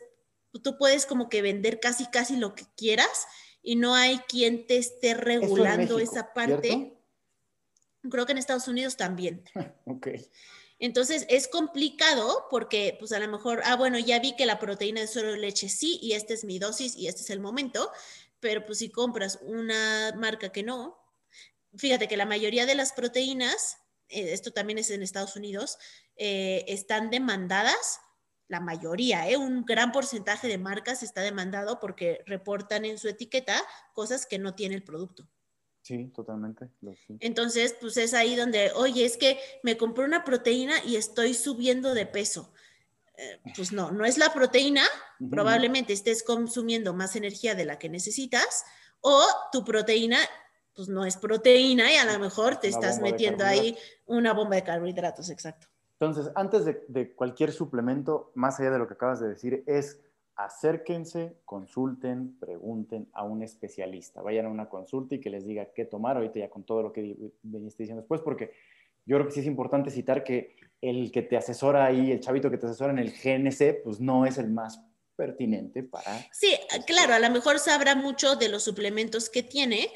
tú 0.62 0.78
puedes 0.78 1.06
como 1.06 1.28
que 1.28 1.42
vender 1.42 1.80
casi, 1.80 2.06
casi 2.06 2.36
lo 2.36 2.54
que 2.54 2.64
quieras 2.76 3.26
y 3.62 3.76
no 3.76 3.94
hay 3.94 4.18
quien 4.28 4.66
te 4.66 4.76
esté 4.76 5.14
regulando 5.14 5.98
esa 5.98 6.32
parte. 6.32 6.95
Creo 8.10 8.26
que 8.26 8.32
en 8.32 8.38
Estados 8.38 8.68
Unidos 8.68 8.96
también. 8.96 9.44
ok. 9.86 10.08
Entonces 10.78 11.24
es 11.28 11.48
complicado 11.48 12.46
porque 12.50 12.96
pues 12.98 13.12
a 13.12 13.18
lo 13.18 13.28
mejor, 13.28 13.62
ah, 13.64 13.76
bueno, 13.76 13.98
ya 13.98 14.18
vi 14.18 14.36
que 14.36 14.46
la 14.46 14.58
proteína 14.58 15.00
de 15.00 15.06
suero 15.06 15.32
de 15.32 15.38
leche 15.38 15.68
sí 15.68 15.98
y 16.02 16.12
esta 16.12 16.34
es 16.34 16.44
mi 16.44 16.58
dosis 16.58 16.96
y 16.96 17.08
este 17.08 17.22
es 17.22 17.30
el 17.30 17.40
momento, 17.40 17.90
pero 18.40 18.66
pues 18.66 18.78
si 18.78 18.90
compras 18.90 19.38
una 19.42 20.12
marca 20.16 20.50
que 20.50 20.62
no, 20.62 20.98
fíjate 21.76 22.08
que 22.08 22.16
la 22.16 22.26
mayoría 22.26 22.66
de 22.66 22.74
las 22.74 22.92
proteínas, 22.92 23.78
eh, 24.08 24.32
esto 24.32 24.52
también 24.52 24.78
es 24.78 24.90
en 24.90 25.02
Estados 25.02 25.36
Unidos, 25.36 25.78
eh, 26.16 26.64
están 26.68 27.08
demandadas, 27.10 28.00
la 28.48 28.60
mayoría, 28.60 29.28
¿eh? 29.28 29.36
un 29.36 29.64
gran 29.64 29.92
porcentaje 29.92 30.46
de 30.46 30.58
marcas 30.58 31.02
está 31.02 31.22
demandado 31.22 31.80
porque 31.80 32.22
reportan 32.26 32.84
en 32.84 32.98
su 32.98 33.08
etiqueta 33.08 33.60
cosas 33.92 34.26
que 34.26 34.38
no 34.38 34.54
tiene 34.54 34.76
el 34.76 34.84
producto. 34.84 35.28
Sí, 35.86 36.08
totalmente. 36.08 36.68
Entonces, 37.20 37.76
pues 37.80 37.96
es 37.96 38.12
ahí 38.12 38.34
donde, 38.34 38.72
oye, 38.72 39.04
es 39.04 39.16
que 39.16 39.38
me 39.62 39.76
compré 39.76 40.04
una 40.04 40.24
proteína 40.24 40.82
y 40.84 40.96
estoy 40.96 41.32
subiendo 41.32 41.94
de 41.94 42.06
peso. 42.06 42.52
Eh, 43.16 43.40
pues 43.54 43.70
no, 43.70 43.92
no 43.92 44.04
es 44.04 44.18
la 44.18 44.32
proteína, 44.32 44.82
probablemente 45.30 45.92
estés 45.92 46.24
consumiendo 46.24 46.92
más 46.92 47.14
energía 47.14 47.54
de 47.54 47.66
la 47.66 47.78
que 47.78 47.88
necesitas, 47.88 48.64
o 49.00 49.24
tu 49.52 49.64
proteína, 49.64 50.18
pues 50.74 50.88
no 50.88 51.04
es 51.04 51.18
proteína 51.18 51.92
y 51.92 51.96
a 51.98 52.12
lo 52.12 52.18
mejor 52.18 52.56
te 52.56 52.66
estás 52.66 53.00
metiendo 53.00 53.44
ahí 53.44 53.78
una 54.06 54.32
bomba 54.34 54.56
de 54.56 54.64
carbohidratos, 54.64 55.30
exacto. 55.30 55.68
Entonces, 56.00 56.32
antes 56.34 56.64
de, 56.64 56.84
de 56.88 57.14
cualquier 57.14 57.52
suplemento, 57.52 58.32
más 58.34 58.58
allá 58.58 58.72
de 58.72 58.78
lo 58.80 58.88
que 58.88 58.94
acabas 58.94 59.20
de 59.20 59.28
decir, 59.28 59.62
es 59.68 60.00
acérquense, 60.36 61.38
consulten, 61.44 62.38
pregunten 62.38 63.08
a 63.12 63.24
un 63.24 63.42
especialista. 63.42 64.22
Vayan 64.22 64.46
a 64.46 64.50
una 64.50 64.68
consulta 64.68 65.14
y 65.14 65.20
que 65.20 65.30
les 65.30 65.46
diga 65.46 65.72
qué 65.74 65.84
tomar. 65.84 66.16
Ahorita 66.16 66.38
ya 66.38 66.50
con 66.50 66.64
todo 66.64 66.82
lo 66.82 66.92
que 66.92 67.16
viniste 67.42 67.82
diciendo 67.82 68.02
después, 68.02 68.20
porque 68.20 68.52
yo 69.06 69.16
creo 69.16 69.26
que 69.26 69.32
sí 69.32 69.40
es 69.40 69.46
importante 69.46 69.90
citar 69.90 70.24
que 70.24 70.56
el 70.80 71.10
que 71.10 71.22
te 71.22 71.36
asesora 71.36 71.86
ahí, 71.86 72.12
el 72.12 72.20
chavito 72.20 72.50
que 72.50 72.58
te 72.58 72.66
asesora 72.66 72.92
en 72.92 72.98
el 72.98 73.12
GNC, 73.12 73.82
pues 73.82 74.00
no 74.00 74.26
es 74.26 74.36
el 74.38 74.50
más 74.50 74.80
pertinente 75.16 75.82
para... 75.82 76.26
Sí, 76.32 76.54
claro, 76.86 77.14
a 77.14 77.18
lo 77.18 77.30
mejor 77.30 77.58
sabrá 77.58 77.94
mucho 77.94 78.36
de 78.36 78.48
los 78.48 78.62
suplementos 78.62 79.30
que 79.30 79.42
tiene, 79.42 79.90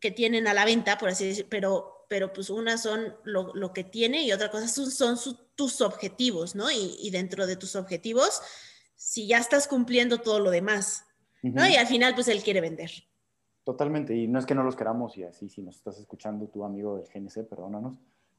que 0.00 0.10
tienen 0.10 0.48
a 0.48 0.54
la 0.54 0.64
venta, 0.64 0.98
por 0.98 1.10
así 1.10 1.26
decir, 1.26 1.46
pero, 1.48 2.06
pero 2.08 2.32
pues 2.32 2.50
una 2.50 2.76
son 2.76 3.14
lo, 3.24 3.72
que 3.72 3.84
tiene 3.84 4.24
y 4.24 4.32
otra 4.32 4.50
cosa 4.50 4.66
son, 4.68 5.16
tus 5.54 5.80
objetivos, 5.80 6.54
¿no? 6.54 6.70
Y, 6.70 7.10
dentro 7.10 7.46
de 7.46 7.56
tus 7.56 7.76
objetivos, 7.76 8.42
si 9.00 9.26
ya 9.26 9.38
estás 9.38 9.66
cumpliendo 9.66 10.18
todo 10.18 10.40
lo 10.40 10.50
demás, 10.50 11.06
¿no? 11.40 11.66
Y 11.66 11.76
al 11.76 11.86
final, 11.86 12.14
pues 12.14 12.28
él 12.28 12.42
quiere 12.42 12.60
vender. 12.60 12.90
Totalmente, 13.64 14.14
y 14.14 14.28
no 14.28 14.38
es 14.38 14.44
que 14.44 14.54
no 14.54 14.62
los 14.62 14.76
queramos, 14.76 15.16
y 15.16 15.24
así, 15.24 15.48
si 15.48 15.62
nos 15.62 15.76
estás 15.76 15.98
escuchando, 15.98 16.48
tu 16.48 16.66
amigo 16.66 16.98
del 16.98 17.06
GNC, 17.08 17.48
perdónanos, 17.48 17.96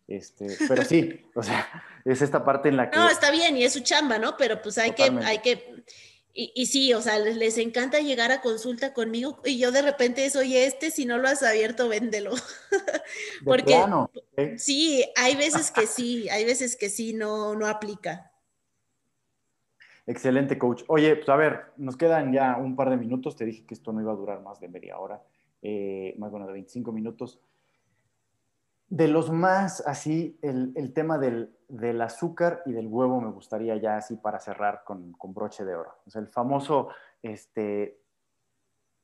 este, 0.08 0.56
pero 0.68 0.86
sí, 0.86 1.26
o 1.36 1.42
sea, 1.42 1.68
es 2.06 2.22
esta 2.22 2.46
parte 2.46 2.70
en 2.70 2.78
la 2.78 2.92
que... 2.92 3.00
No, 3.00 3.10
está 3.10 3.32
bien, 3.32 3.58
y 3.58 3.64
es 3.64 3.74
su 3.74 3.80
chamba, 3.80 4.20
¿no? 4.20 4.38
Pero 4.38 4.62
pues 4.62 4.78
hay 4.78 4.92
que, 4.92 5.04
hay 5.04 5.40
que, 5.40 5.84
y, 6.32 6.68
sí, 6.68 6.94
o 6.94 7.02
sea, 7.02 7.18
les, 7.18 7.58
encanta 7.58 8.00
llegar 8.00 8.32
a 8.32 8.42
consulta 8.42 8.94
conmigo 8.94 9.42
y 9.44 9.58
yo 9.58 9.72
de 9.72 9.82
repente 9.82 10.30
soy 10.30 10.58
este, 10.58 10.92
si 10.92 11.06
no 11.06 11.18
lo 11.18 11.28
has 11.28 11.42
abierto, 11.42 11.90
véndelo. 11.90 12.34
Porque 13.44 13.84
sí, 14.58 15.04
hay 15.16 15.36
veces 15.36 15.72
que 15.72 15.88
sí, 15.88 16.30
hay 16.30 16.46
veces 16.46 16.76
que 16.76 16.90
sí, 16.90 17.14
no, 17.14 17.56
no 17.56 17.66
aplica. 17.66 18.31
Excelente, 20.08 20.58
coach. 20.58 20.84
Oye, 20.88 21.16
pues 21.16 21.30
a 21.30 21.36
ver, 21.36 21.74
nos 21.78 21.96
quedan 21.96 22.34
ya 22.34 22.58
un 22.58 22.76
par 22.76 22.90
de 22.90 22.98
minutos. 22.98 23.36
Te 23.36 23.46
dije 23.46 23.66
que 23.66 23.74
esto 23.74 23.94
no 23.94 24.02
iba 24.02 24.12
a 24.12 24.16
durar 24.16 24.42
más 24.42 24.60
de 24.60 24.68
media 24.68 24.98
hora, 24.98 25.22
eh, 25.62 26.16
más 26.18 26.32
bueno, 26.32 26.48
de 26.48 26.54
25 26.54 26.92
minutos. 26.92 27.40
De 28.90 29.08
los 29.08 29.32
más 29.32 29.82
así, 29.88 30.38
el, 30.42 30.92
tema 30.94 31.18
del, 31.18 31.56
azúcar 32.02 32.62
y 32.66 32.74
del 32.74 32.88
huevo 32.88 33.22
me 33.22 33.32
gustaría 33.32 33.78
ya 33.78 33.96
así 33.96 34.18
para 34.18 34.40
cerrar 34.40 34.84
con, 34.84 35.16
broche 35.34 35.64
de 35.64 35.76
oro. 35.76 35.96
O 36.06 36.10
sea, 36.10 36.22
el 36.22 36.28
famoso, 36.28 36.90
este, 37.22 38.02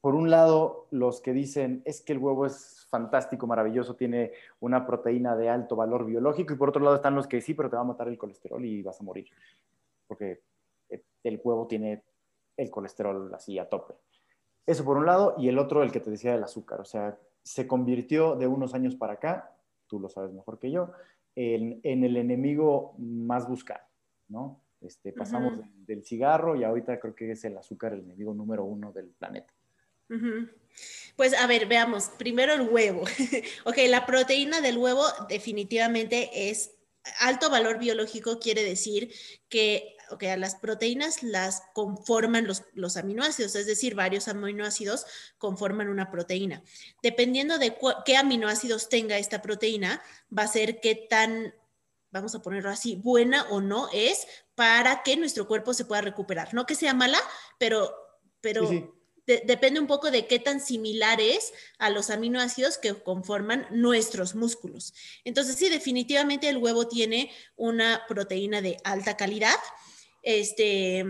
por 0.01 0.13
un 0.13 0.29
lado, 0.29 0.87
los 0.91 1.21
que 1.21 1.31
dicen 1.31 1.83
es 1.85 2.01
que 2.01 2.11
el 2.11 2.19
huevo 2.19 2.45
es 2.45 2.85
fantástico, 2.89 3.47
maravilloso, 3.47 3.95
tiene 3.95 4.33
una 4.59 4.85
proteína 4.85 5.37
de 5.37 5.49
alto 5.49 5.77
valor 5.77 6.05
biológico, 6.05 6.53
y 6.53 6.57
por 6.57 6.67
otro 6.67 6.83
lado 6.83 6.97
están 6.97 7.15
los 7.15 7.27
que 7.27 7.39
sí, 7.39 7.53
pero 7.53 7.69
te 7.69 7.77
va 7.77 7.83
a 7.83 7.85
matar 7.85 8.09
el 8.09 8.17
colesterol 8.17 8.65
y 8.65 8.81
vas 8.81 8.99
a 8.99 9.05
morir, 9.05 9.29
porque 10.05 10.41
el 11.27 11.41
huevo 11.43 11.67
tiene 11.67 12.03
el 12.55 12.69
colesterol 12.69 13.33
así 13.33 13.59
a 13.59 13.69
tope. 13.69 13.93
Eso 14.65 14.83
por 14.83 14.97
un 14.97 15.05
lado, 15.05 15.35
y 15.37 15.47
el 15.47 15.59
otro, 15.59 15.83
el 15.83 15.91
que 15.91 15.99
te 15.99 16.09
decía 16.09 16.33
del 16.33 16.43
azúcar, 16.43 16.81
o 16.81 16.85
sea, 16.85 17.17
se 17.43 17.67
convirtió 17.67 18.35
de 18.35 18.47
unos 18.47 18.73
años 18.73 18.95
para 18.95 19.13
acá 19.13 19.53
tú 19.87 19.99
lo 19.99 20.09
sabes 20.09 20.31
mejor 20.31 20.59
que 20.59 20.69
yo, 20.69 20.91
en, 21.35 21.79
el 21.83 22.17
enemigo 22.17 22.95
más 22.97 23.47
buscado, 23.47 23.83
¿no? 24.27 24.61
Este, 24.81 25.11
pasamos 25.11 25.53
del 25.87 26.03
cigarro 26.03 26.55
y 26.55 26.63
ahorita 26.63 26.99
creo 26.99 27.15
que 27.15 27.31
es 27.31 27.43
el 27.45 27.57
azúcar 27.57 27.93
el 27.93 28.01
enemigo 28.01 28.33
número 28.33 28.63
uno 28.63 28.91
del 28.91 29.07
planeta. 29.07 29.53
Pues 31.15 31.33
a 31.33 31.47
ver, 31.47 31.67
veamos. 31.67 32.09
Primero 32.17 32.53
el 32.53 32.69
huevo. 32.69 33.01
ok, 33.65 33.77
la 33.89 34.05
proteína 34.05 34.61
del 34.61 34.77
huevo 34.77 35.03
definitivamente 35.27 36.49
es 36.49 36.75
alto 37.21 37.49
valor 37.49 37.79
biológico, 37.79 38.39
quiere 38.39 38.63
decir 38.63 39.11
que 39.49 39.96
ok, 40.09 40.23
a 40.23 40.37
las 40.37 40.55
proteínas 40.55 41.23
las 41.23 41.63
conforman 41.73 42.47
los, 42.73 42.97
aminoácidos, 42.97 43.55
es 43.55 43.65
decir, 43.65 43.95
varios 43.95 44.27
aminoácidos 44.27 45.05
conforman 45.37 45.89
una 45.89 46.11
proteína. 46.11 46.63
Dependiendo 47.01 47.57
de 47.57 47.77
qué 48.05 48.17
aminoácidos 48.17 48.89
tenga 48.89 49.17
esta 49.17 49.41
proteína, 49.41 50.01
va 50.35 50.43
a 50.43 50.47
ser 50.47 50.79
qué 50.79 50.95
tan, 50.95 51.53
vamos 52.11 52.35
a 52.35 52.41
ponerlo 52.41 52.69
así, 52.69 52.95
buena 52.95 53.43
o 53.49 53.61
no 53.61 53.89
es 53.93 54.27
para 54.55 55.03
que 55.03 55.17
nuestro 55.17 55.47
cuerpo 55.47 55.73
se 55.73 55.85
pueda 55.85 56.01
recuperar. 56.01 56.53
No 56.53 56.65
que 56.65 56.75
sea 56.75 56.93
mala, 56.93 57.19
pero, 57.57 57.93
pero 58.41 58.93
depende 59.25 59.79
un 59.79 59.87
poco 59.87 60.09
de 60.09 60.25
qué 60.25 60.39
tan 60.39 60.61
similares 60.61 61.53
a 61.79 61.89
los 61.89 62.09
aminoácidos 62.09 62.77
que 62.77 62.95
conforman 62.95 63.67
nuestros 63.71 64.35
músculos. 64.35 64.93
Entonces, 65.25 65.57
sí, 65.57 65.67
definitivamente 65.69 66.47
el 66.47 66.57
huevo 66.57 66.87
tiene 66.87 67.31
una 67.57 68.03
proteína 68.07 68.61
de 68.61 68.77
alta 68.85 69.17
calidad 69.17 69.55
este, 70.27 71.05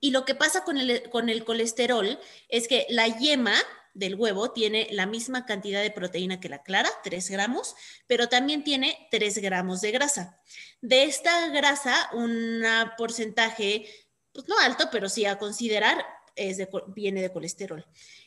y 0.00 0.10
lo 0.10 0.24
que 0.24 0.34
pasa 0.34 0.64
con 0.64 0.78
el, 0.78 1.10
con 1.10 1.28
el 1.28 1.44
colesterol 1.44 2.18
es 2.48 2.66
que 2.66 2.86
la 2.88 3.06
yema 3.08 3.54
del 3.92 4.14
huevo 4.14 4.52
tiene 4.52 4.88
la 4.90 5.04
misma 5.04 5.44
cantidad 5.44 5.82
de 5.82 5.90
proteína 5.90 6.40
que 6.40 6.48
la 6.48 6.62
clara, 6.62 6.88
3 7.04 7.28
gramos, 7.28 7.74
pero 8.06 8.30
también 8.30 8.64
tiene 8.64 9.06
3 9.10 9.36
gramos 9.40 9.82
de 9.82 9.90
grasa. 9.90 10.40
De 10.80 11.04
esta 11.04 11.48
grasa, 11.48 12.08
un 12.14 12.62
porcentaje, 12.96 13.86
pues 14.32 14.48
no 14.48 14.58
alto, 14.58 14.88
pero 14.90 15.10
sí 15.10 15.26
a 15.26 15.36
considerar, 15.36 16.02
es 16.34 16.56
viene 16.86 17.20
de 17.20 17.32
colesterol. 17.32 17.84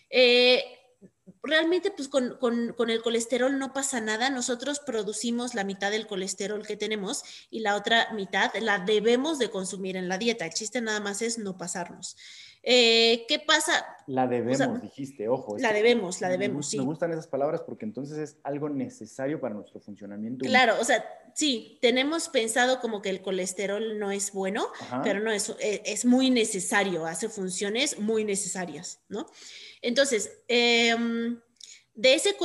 Eh, 0.07 0.63
realmente 1.43 1.91
pues 1.91 2.07
con, 2.07 2.37
el 2.89 3.01
colesterol 3.01 3.57
no 3.57 3.73
pasa 3.73 4.01
nada. 4.01 4.29
Nosotros 4.29 4.79
producimos 4.79 5.55
la 5.55 5.63
mitad 5.63 5.91
del 5.91 6.07
colesterol 6.07 6.65
que 6.65 6.77
tenemos 6.77 7.23
y 7.49 7.59
la 7.59 7.75
otra 7.75 8.11
mitad 8.13 8.51
la 8.61 8.79
debemos 8.79 9.39
de 9.39 9.49
consumir 9.49 9.97
en 9.97 10.07
la 10.07 10.17
dieta. 10.17 10.45
El 10.45 10.53
chiste 10.53 10.81
nada 10.81 10.99
más 10.99 11.21
es 11.21 11.37
no 11.37 11.57
pasarnos. 11.57 12.17
Eh, 12.67 13.25
¿Qué 13.27 13.37
pasa? 13.37 13.85
La 14.07 14.25
debemos, 14.27 14.81
dijiste, 14.81 15.29
ojo. 15.29 15.55
La 15.59 15.71
debemos, 15.71 16.19
la 16.19 16.29
debemos, 16.29 16.67
sí. 16.67 16.79
Me 16.79 16.83
gustan 16.83 17.11
esas 17.11 17.27
palabras 17.27 17.61
porque 17.61 17.85
entonces 17.85 18.17
es 18.17 18.37
algo 18.43 18.69
necesario 18.69 19.39
para 19.39 19.53
nuestro 19.53 19.79
funcionamiento. 19.79 20.45
Claro, 20.45 20.73
o 20.81 20.83
sea, 20.83 21.05
sí, 21.35 21.77
tenemos 21.79 22.27
pensado 22.29 22.79
como 22.81 23.03
que 23.03 23.11
el 23.11 23.21
colesterol 23.21 23.99
no 23.99 24.11
es 24.11 24.31
bueno, 24.31 24.67
pero 25.03 25.19
no, 25.19 25.31
es, 25.31 25.55
e, 25.59 25.83
es 25.85 26.05
muy 26.05 26.31
necesario, 26.31 27.05
hace 27.05 27.29
funciones 27.29 27.99
muy 27.99 28.23
necesarias, 28.23 28.99
¿no? 29.09 29.27
Entonces, 29.83 30.31
em, 30.47 31.39
de 31.93 32.13
ese, 32.15 32.35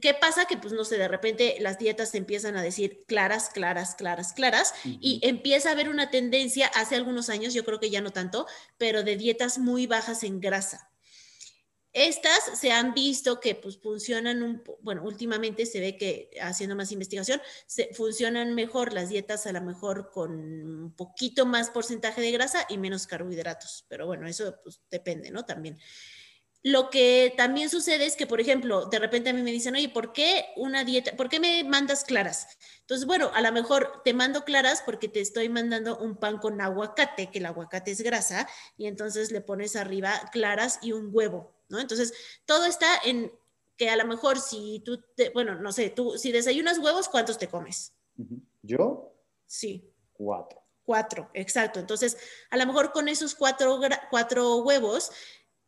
¿qué 0.00 0.14
pasa? 0.14 0.46
Que 0.46 0.56
pues 0.56 0.72
no 0.72 0.84
sé, 0.84 0.96
de 0.96 1.08
repente 1.08 1.56
las 1.60 1.78
dietas 1.78 2.10
se 2.10 2.18
empiezan 2.18 2.56
a 2.56 2.62
decir 2.62 3.04
claras, 3.06 3.50
claras, 3.50 3.94
claras, 3.94 4.32
claras, 4.32 4.74
y 4.84 5.20
empieza 5.22 5.70
a 5.70 5.72
haber 5.72 5.88
una 5.88 6.10
tendencia 6.10 6.68
hace 6.68 6.96
algunos 6.96 7.28
años, 7.28 7.54
yo 7.54 7.64
creo 7.64 7.80
que 7.80 7.90
ya 7.90 8.00
no 8.00 8.10
tanto, 8.10 8.46
pero 8.78 9.02
de 9.02 9.16
dietas 9.16 9.58
muy 9.58 9.86
bajas 9.86 10.22
en 10.22 10.40
grasa. 10.40 10.90
Estas 11.96 12.58
se 12.60 12.72
han 12.72 12.92
visto 12.92 13.40
que 13.40 13.54
pues 13.54 13.78
funcionan, 13.78 14.42
un, 14.42 14.62
bueno, 14.82 15.02
últimamente 15.02 15.64
se 15.64 15.80
ve 15.80 15.96
que 15.96 16.28
haciendo 16.42 16.76
más 16.76 16.92
investigación, 16.92 17.40
se, 17.66 17.88
funcionan 17.94 18.54
mejor 18.54 18.92
las 18.92 19.08
dietas 19.08 19.46
a 19.46 19.52
lo 19.52 19.62
mejor 19.62 20.10
con 20.10 20.30
un 20.30 20.94
poquito 20.94 21.46
más 21.46 21.70
porcentaje 21.70 22.20
de 22.20 22.32
grasa 22.32 22.66
y 22.68 22.76
menos 22.76 23.06
carbohidratos, 23.06 23.86
pero 23.88 24.04
bueno, 24.04 24.26
eso 24.26 24.58
pues 24.62 24.82
depende, 24.90 25.30
¿no? 25.30 25.46
También. 25.46 25.78
Lo 26.66 26.90
que 26.90 27.32
también 27.36 27.70
sucede 27.70 28.06
es 28.06 28.16
que, 28.16 28.26
por 28.26 28.40
ejemplo, 28.40 28.86
de 28.86 28.98
repente 28.98 29.30
a 29.30 29.32
mí 29.32 29.40
me 29.40 29.52
dicen, 29.52 29.76
oye, 29.76 29.88
¿por 29.88 30.12
qué 30.12 30.46
una 30.56 30.82
dieta? 30.82 31.16
¿Por 31.16 31.28
qué 31.28 31.38
me 31.38 31.62
mandas 31.62 32.02
claras? 32.02 32.48
Entonces, 32.80 33.06
bueno, 33.06 33.30
a 33.34 33.40
lo 33.40 33.52
mejor 33.52 34.02
te 34.04 34.12
mando 34.12 34.44
claras 34.44 34.82
porque 34.84 35.06
te 35.06 35.20
estoy 35.20 35.48
mandando 35.48 35.96
un 35.96 36.16
pan 36.16 36.38
con 36.38 36.60
aguacate, 36.60 37.30
que 37.30 37.38
el 37.38 37.46
aguacate 37.46 37.92
es 37.92 38.00
grasa, 38.00 38.48
y 38.76 38.88
entonces 38.88 39.30
le 39.30 39.42
pones 39.42 39.76
arriba 39.76 40.10
claras 40.32 40.80
y 40.82 40.90
un 40.90 41.10
huevo, 41.12 41.54
¿no? 41.68 41.78
Entonces, 41.78 42.12
todo 42.46 42.64
está 42.64 42.98
en 43.04 43.30
que 43.76 43.88
a 43.88 43.94
lo 43.94 44.04
mejor 44.04 44.40
si 44.40 44.82
tú, 44.84 45.00
bueno, 45.34 45.54
no 45.54 45.70
sé, 45.70 45.90
tú, 45.90 46.18
si 46.18 46.32
desayunas 46.32 46.78
huevos, 46.80 47.08
¿cuántos 47.08 47.38
te 47.38 47.46
comes? 47.46 47.92
¿Yo? 48.62 49.14
Sí. 49.46 49.88
Cuatro. 50.14 50.66
Cuatro, 50.86 51.28
exacto. 51.34 51.80
Entonces, 51.80 52.16
a 52.48 52.56
lo 52.56 52.64
mejor 52.64 52.92
con 52.92 53.08
esos 53.08 53.34
cuatro, 53.34 53.80
cuatro 54.08 54.58
huevos 54.58 55.10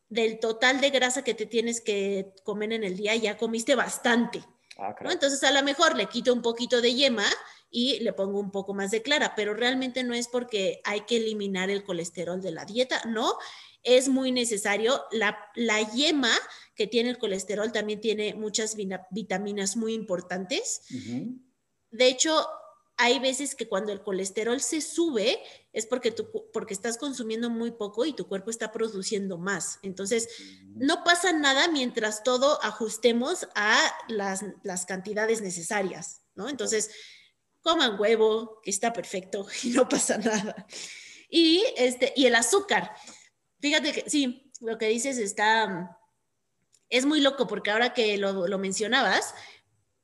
del 0.09 0.39
total 0.41 0.81
de 0.81 0.91
grasa 0.91 1.23
que 1.23 1.35
te 1.35 1.47
tienes 1.47 1.81
que 1.81 2.33
comer 2.45 2.73
en 2.73 2.85
el 2.85 2.97
día, 2.97 3.15
ya 3.17 3.37
comiste 3.37 3.75
bastante. 3.75 4.43
Ah, 4.79 4.95
Entonces 5.11 5.43
a 5.43 5.51
lo 5.51 5.63
mejor 5.63 5.97
le 5.97 6.07
quito 6.07 6.33
un 6.33 6.43
poquito 6.43 6.81
de 6.81 6.95
yema 6.95 7.27
y 7.71 7.99
le 8.01 8.13
pongo 8.13 8.39
un 8.39 8.51
poco 8.51 8.75
más 8.75 8.91
de 8.91 9.03
clara, 9.03 9.35
pero 9.37 9.55
realmente 9.55 10.05
no 10.05 10.15
es 10.15 10.29
porque 10.29 10.81
hay 10.85 11.01
que 11.03 11.17
eliminar 11.17 11.69
el 11.69 11.85
colesterol 11.85 12.41
de 12.41 12.53
la 12.53 12.65
dieta, 12.65 13.03
no, 13.07 13.35
es 13.83 14.09
muy 14.09 14.33
necesario. 14.33 15.03
La, 15.11 15.39
la 15.55 15.81
yema 15.93 16.33
que 16.75 16.87
tiene 16.87 17.11
el 17.11 17.19
colesterol 17.19 17.73
también 17.73 18.01
tiene 18.01 18.35
muchas 18.35 18.77
vitaminas 19.11 19.77
muy 19.77 19.95
importantes. 19.95 20.83
De 21.91 22.07
hecho, 22.07 22.47
hay 22.99 23.21
veces 23.21 23.55
que 23.55 23.69
cuando 23.69 23.93
el 23.93 24.03
colesterol 24.03 24.61
se 24.61 24.81
sube 24.81 25.41
es 25.73 25.87
porque, 25.87 26.11
tú, 26.11 26.29
porque 26.53 26.75
estás 26.75 26.99
consumiendo 26.99 27.49
muy 27.49 27.71
poco 27.71 28.05
y 28.05 28.13
tu 28.13 28.27
cuerpo 28.27 28.51
está 28.51 28.73
produciendo 28.73 29.39
más. 29.39 29.79
Entonces, 29.83 30.29
no 30.75 31.05
pasa 31.05 31.33
nada 31.33 31.69
mientras 31.69 32.25
todo 32.25 32.63
ajustemos 32.63 33.49
a 33.55 33.79
las, 34.09 34.45
las 34.65 34.85
cantidades 34.85 35.41
necesarias, 35.41 36.23
¿no? 36.35 36.49
Entonces, 36.49 36.91
coman 37.61 38.01
huevo, 38.01 38.61
que 38.65 38.71
está 38.71 38.93
perfecto 38.93 39.47
y 39.63 39.69
no 39.71 39.89
pasa 39.89 40.19
nada. 40.19 40.67
Y, 41.31 41.63
este, 41.77 42.13
y 42.17 42.27
el 42.27 42.35
azúcar. 42.35 42.93
Fíjate 43.61 43.93
que 43.93 44.11
sí, 44.11 44.51
lo 44.61 44.77
que 44.77 44.89
dices 44.89 45.19
está, 45.19 45.97
es 46.89 47.07
muy 47.07 47.21
loco 47.21 47.47
porque 47.47 47.71
ahora 47.71 47.95
que 47.95 48.19
lo, 48.19 48.49
lo 48.49 48.59
mencionabas, 48.59 49.35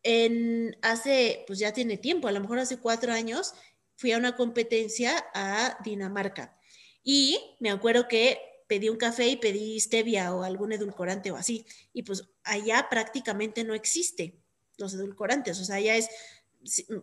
en 0.04 0.76
hace, 0.82 1.44
pues 1.46 1.58
ya 1.58 1.72
tiene 1.72 1.96
tiempo, 1.96 2.28
a 2.28 2.32
lo 2.32 2.40
mejor 2.40 2.58
hace 2.58 2.78
cuatro 2.78 3.12
años, 3.12 3.54
fui 3.96 4.12
a 4.12 4.18
una 4.18 4.36
competencia 4.36 5.24
a 5.34 5.78
Dinamarca 5.82 6.58
y 7.02 7.56
me 7.58 7.70
acuerdo 7.70 8.06
que 8.06 8.38
pedí 8.66 8.88
un 8.88 8.96
café 8.96 9.28
y 9.28 9.36
pedí 9.36 9.78
stevia 9.80 10.34
o 10.34 10.42
algún 10.42 10.72
edulcorante 10.72 11.30
o 11.30 11.36
así, 11.36 11.66
y 11.92 12.02
pues 12.02 12.24
allá 12.44 12.86
prácticamente 12.90 13.64
no 13.64 13.74
existe 13.74 14.38
los 14.76 14.94
edulcorantes, 14.94 15.60
o 15.60 15.64
sea, 15.64 15.76
allá 15.76 15.96
es 15.96 16.08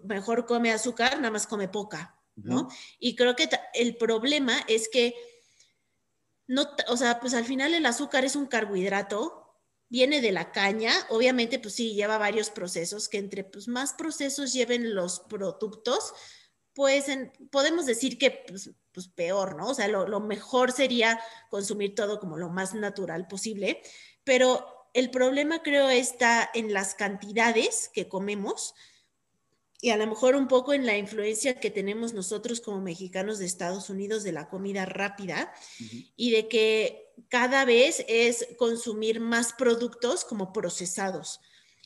mejor 0.04 0.46
come 0.46 0.72
azúcar, 0.72 1.18
nada 1.18 1.32
más 1.32 1.48
come 1.48 1.68
poca, 1.68 2.16
¿no? 2.36 2.68
Y 3.00 3.16
creo 3.16 3.36
que 3.36 3.50
el 3.74 3.96
problema 3.98 4.60
es 4.68 4.90
que 4.90 5.16
no, 6.48 6.68
o 6.88 6.98
sea, 6.98 7.20
pues 7.20 7.34
al 7.34 7.46
final 7.46 7.74
el 7.74 7.86
azúcar 7.86 8.26
es 8.26 8.36
un 8.36 8.48
carbohidrato 8.48 9.41
viene 9.92 10.22
de 10.22 10.32
la 10.32 10.54
caña, 10.54 10.94
obviamente 11.10 11.60
pues 11.60 11.76
sí, 11.76 11.94
lleva 11.94 12.18
varios 12.18 12.50
procesos, 12.50 13.10
que 13.10 13.18
entre 13.18 13.44
pues, 13.44 13.68
más 13.68 13.92
procesos 13.94 14.54
lleven 14.54 14.96
los 14.96 15.20
productos, 15.20 16.14
pues 16.74 17.08
podemos 17.52 17.86
decir 17.86 18.18
que 18.18 18.46
pues, 18.48 18.72
pues, 18.94 19.10
peor, 19.10 19.58
¿no? 19.58 19.68
O 19.68 19.74
sea, 19.74 19.90
lo, 19.90 20.08
lo 20.08 20.22
mejor 20.22 20.72
sería 20.72 21.20
consumir 21.50 21.94
todo 21.94 22.22
como 22.22 22.38
lo 22.38 22.48
más 22.48 22.74
natural 22.74 23.28
posible, 23.28 23.82
pero 24.24 24.66
el 24.94 25.12
problema 25.12 25.62
creo 25.62 25.90
está 25.90 26.50
en 26.54 26.72
las 26.72 26.96
cantidades 26.96 27.92
que 27.94 28.08
comemos 28.08 28.74
y 29.82 29.90
a 29.90 29.98
lo 29.98 30.06
mejor 30.06 30.36
un 30.36 30.48
poco 30.48 30.74
en 30.74 30.86
la 30.86 30.98
influencia 30.98 31.60
que 31.60 31.72
tenemos 31.72 32.14
nosotros 32.14 32.62
como 32.62 32.80
mexicanos 32.82 33.40
de 33.40 33.48
Estados 33.48 33.90
Unidos 33.90 34.24
de 34.24 34.32
la 34.32 34.48
comida 34.48 34.86
rápida 34.86 35.52
y 36.16 36.30
de 36.30 36.48
que 36.48 37.12
cada 37.30 37.66
vez 37.66 38.06
es 38.08 38.48
consumir 38.58 39.20
más 39.20 39.54
productos 39.54 40.24
como 40.24 40.54
procesados. 40.54 41.42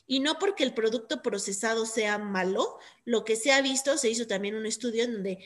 Y 0.06 0.20
no 0.20 0.38
porque 0.38 0.62
el 0.62 0.74
producto 0.74 1.22
procesado 1.22 1.86
sea 1.86 2.18
malo, 2.18 2.78
lo 3.04 3.24
que 3.24 3.34
se 3.34 3.50
ha 3.50 3.62
visto, 3.62 3.96
se 3.96 4.10
hizo 4.10 4.26
también 4.26 4.54
un 4.54 4.66
estudio 4.66 5.04
en 5.04 5.14
donde 5.14 5.38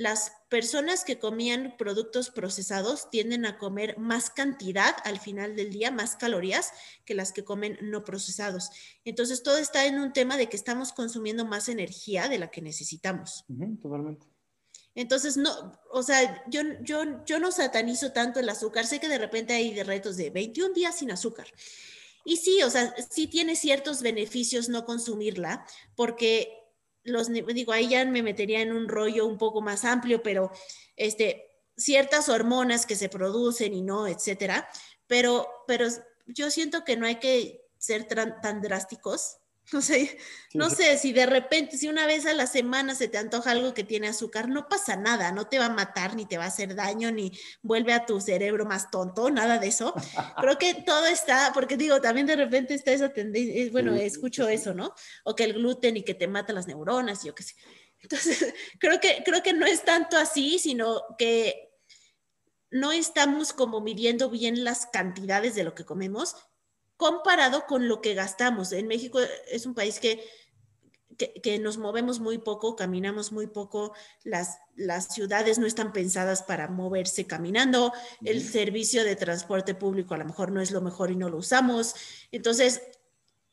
las 0.00 0.32
personas 0.48 1.04
que 1.04 1.18
comían 1.18 1.74
productos 1.76 2.30
procesados 2.30 3.10
tienden 3.10 3.44
a 3.44 3.58
comer 3.58 3.98
más 3.98 4.30
cantidad 4.30 4.96
al 5.04 5.20
final 5.20 5.56
del 5.56 5.70
día, 5.70 5.90
más 5.90 6.16
calorías 6.16 6.72
que 7.04 7.12
las 7.12 7.32
que 7.32 7.44
comen 7.44 7.76
no 7.82 8.02
procesados. 8.02 8.70
Entonces, 9.04 9.42
todo 9.42 9.58
está 9.58 9.84
en 9.84 9.98
un 9.98 10.14
tema 10.14 10.38
de 10.38 10.48
que 10.48 10.56
estamos 10.56 10.94
consumiendo 10.94 11.44
más 11.44 11.68
energía 11.68 12.30
de 12.30 12.38
la 12.38 12.50
que 12.50 12.62
necesitamos. 12.62 13.44
totalmente. 13.82 14.26
Entonces, 14.94 15.36
no, 15.36 15.78
o 15.92 16.02
sea, 16.02 16.44
yo, 16.48 16.62
yo, 16.80 17.22
yo 17.26 17.38
no 17.38 17.52
satanizo 17.52 18.12
tanto 18.12 18.40
el 18.40 18.48
azúcar. 18.48 18.86
Sé 18.86 19.00
que 19.00 19.08
de 19.08 19.18
repente 19.18 19.52
hay 19.52 19.74
de 19.74 19.84
retos 19.84 20.16
de 20.16 20.30
21 20.30 20.72
días 20.72 20.96
sin 20.96 21.10
azúcar. 21.10 21.48
Y 22.24 22.38
sí, 22.38 22.62
o 22.62 22.70
sea, 22.70 22.94
sí 23.10 23.26
tiene 23.26 23.54
ciertos 23.54 24.00
beneficios 24.00 24.70
no 24.70 24.86
consumirla, 24.86 25.66
porque 25.94 26.59
los, 27.04 27.28
digo, 27.28 27.72
ahí 27.72 27.88
ya 27.88 28.04
me 28.04 28.22
metería 28.22 28.60
en 28.60 28.72
un 28.72 28.88
rollo 28.88 29.26
un 29.26 29.38
poco 29.38 29.60
más 29.60 29.84
amplio, 29.84 30.22
pero 30.22 30.50
este, 30.96 31.46
ciertas 31.76 32.28
hormonas 32.28 32.86
que 32.86 32.96
se 32.96 33.08
producen 33.08 33.74
y 33.74 33.82
no, 33.82 34.06
etcétera, 34.06 34.68
pero, 35.06 35.48
pero 35.66 35.86
yo 36.26 36.50
siento 36.50 36.84
que 36.84 36.96
no 36.96 37.06
hay 37.06 37.16
que 37.16 37.66
ser 37.78 38.04
tan 38.04 38.60
drásticos 38.60 39.39
No 39.72 39.80
sé, 39.80 40.18
no 40.52 40.68
sé, 40.68 40.98
si 40.98 41.12
de 41.12 41.26
repente, 41.26 41.76
si 41.76 41.88
una 41.88 42.04
vez 42.04 42.26
a 42.26 42.32
la 42.32 42.48
semana 42.48 42.96
se 42.96 43.06
te 43.06 43.18
antoja 43.18 43.52
algo 43.52 43.72
que 43.72 43.84
tiene 43.84 44.08
azúcar, 44.08 44.48
no 44.48 44.68
pasa 44.68 44.96
nada, 44.96 45.30
no 45.30 45.46
te 45.46 45.60
va 45.60 45.66
a 45.66 45.70
matar, 45.70 46.16
ni 46.16 46.26
te 46.26 46.38
va 46.38 46.44
a 46.44 46.48
hacer 46.48 46.74
daño, 46.74 47.12
ni 47.12 47.30
vuelve 47.62 47.92
a 47.92 48.04
tu 48.04 48.20
cerebro 48.20 48.66
más 48.66 48.90
tonto, 48.90 49.30
nada 49.30 49.58
de 49.58 49.68
eso. 49.68 49.94
Creo 50.40 50.58
que 50.58 50.74
todo 50.74 51.06
está, 51.06 51.52
porque 51.54 51.76
digo, 51.76 52.00
también 52.00 52.26
de 52.26 52.34
repente 52.34 52.74
está 52.74 52.90
esa 52.90 53.12
tendencia, 53.12 53.70
bueno, 53.70 53.94
escucho 53.94 54.48
eso, 54.48 54.74
¿no? 54.74 54.92
O 55.24 55.36
que 55.36 55.44
el 55.44 55.52
gluten 55.52 55.96
y 55.96 56.02
que 56.02 56.14
te 56.14 56.26
mata 56.26 56.52
las 56.52 56.66
neuronas, 56.66 57.22
yo 57.22 57.32
qué 57.34 57.44
sé. 57.44 57.54
Entonces, 58.02 58.52
creo 58.80 59.00
que, 59.00 59.22
creo 59.24 59.42
que 59.42 59.52
no 59.52 59.66
es 59.66 59.84
tanto 59.84 60.16
así, 60.16 60.58
sino 60.58 61.00
que 61.16 61.70
no 62.70 62.90
estamos 62.92 63.52
como 63.52 63.80
midiendo 63.80 64.30
bien 64.30 64.64
las 64.64 64.86
cantidades 64.86 65.54
de 65.54 65.64
lo 65.64 65.74
que 65.74 65.84
comemos 65.84 66.34
comparado 67.00 67.64
con 67.66 67.88
lo 67.88 68.02
que 68.02 68.12
gastamos. 68.12 68.72
En 68.72 68.86
México 68.86 69.18
es 69.48 69.64
un 69.64 69.74
país 69.74 69.98
que, 69.98 70.22
que, 71.16 71.58
nos 71.58 71.78
movemos 71.78 72.20
muy 72.20 72.36
poco, 72.36 72.76
caminamos 72.76 73.32
muy 73.32 73.46
poco, 73.46 73.94
las, 74.22 74.58
las 74.76 75.14
ciudades 75.14 75.58
no 75.58 75.66
están 75.66 75.94
pensadas 75.94 76.42
para 76.42 76.68
moverse 76.68 77.26
caminando, 77.26 77.94
el 78.22 78.46
servicio 78.46 79.02
de 79.02 79.16
transporte 79.16 79.74
público 79.74 80.12
a 80.12 80.18
lo 80.18 80.26
mejor 80.26 80.52
no 80.52 80.60
es 80.60 80.72
lo 80.72 80.82
mejor 80.82 81.10
y 81.10 81.16
no 81.16 81.30
lo 81.30 81.38
usamos. 81.38 81.94
Entonces, 82.32 82.82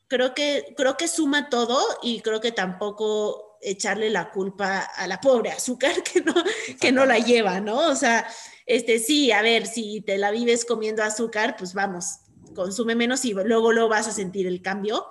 creo 0.10 0.34
que, 0.34 0.74
creo 0.76 0.98
que 0.98 1.08
suma 1.08 1.50
todo 1.50 1.80
y 2.04 2.20
creo 2.20 2.42
que 2.42 2.52
tampoco 2.52 3.58
echarle 3.62 4.10
la 4.10 4.30
culpa 4.30 4.80
a 4.80 5.08
la 5.08 5.22
pobre 5.22 5.52
azúcar 5.52 6.04
que 6.04 6.20
no, 6.20 6.34
que 6.82 6.92
no 6.92 7.06
la 7.06 7.20
lleva, 7.20 7.62
¿no? 7.62 7.80
O 7.88 7.96
sea, 7.96 8.28
este, 8.66 9.00
sí, 9.00 9.32
a 9.32 9.42
ver, 9.42 9.68
si 9.68 10.02
te 10.02 10.18
la 10.18 10.32
vives 10.32 10.66
comiendo 10.66 11.02
azúcar, 11.02 11.56
pues 11.58 11.74
vamos, 11.74 12.20
consume 12.58 12.96
menos 12.96 13.24
y 13.24 13.34
luego 13.34 13.72
lo 13.72 13.88
vas 13.88 14.08
a 14.08 14.12
sentir 14.12 14.48
el 14.48 14.62
cambio, 14.62 15.06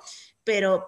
pero 0.45 0.85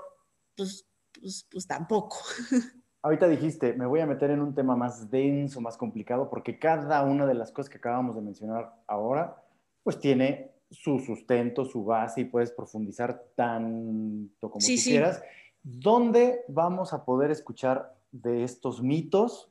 pues, 0.57 0.87
pues, 1.19 1.47
pues 1.51 1.67
tampoco. 1.67 2.19
Ahorita 3.03 3.29
dijiste, 3.29 3.75
me 3.75 3.87
voy 3.87 4.01
a 4.01 4.07
meter 4.07 4.31
en 4.31 4.41
un 4.41 4.55
tema 4.55 4.75
más 4.77 5.09
denso, 5.09 5.61
más 5.61 5.77
complicado, 5.77 6.29
porque 6.29 6.59
cada 6.59 7.03
una 7.05 7.27
de 7.27 7.35
las 7.35 7.53
cosas 7.53 7.71
que 7.71 7.79
acabamos 7.79 8.17
de 8.17 8.23
mencionar 8.23 8.75
ahora, 8.89 9.41
pues 9.85 10.01
tiene 10.01 10.51
su 10.71 10.99
sustento, 10.99 11.65
su 11.65 11.85
base 11.85 12.23
y 12.23 12.25
puedes 12.25 12.51
profundizar 12.51 13.25
tanto 13.37 14.51
como 14.51 14.67
tú 14.67 14.73
quieras. 14.83 15.23
¿Dónde 15.63 16.45
vamos 16.49 16.93
a 16.93 17.05
poder 17.05 17.31
escuchar 17.31 17.97
de 18.11 18.43
estos 18.43 18.83
mitos? 18.83 19.51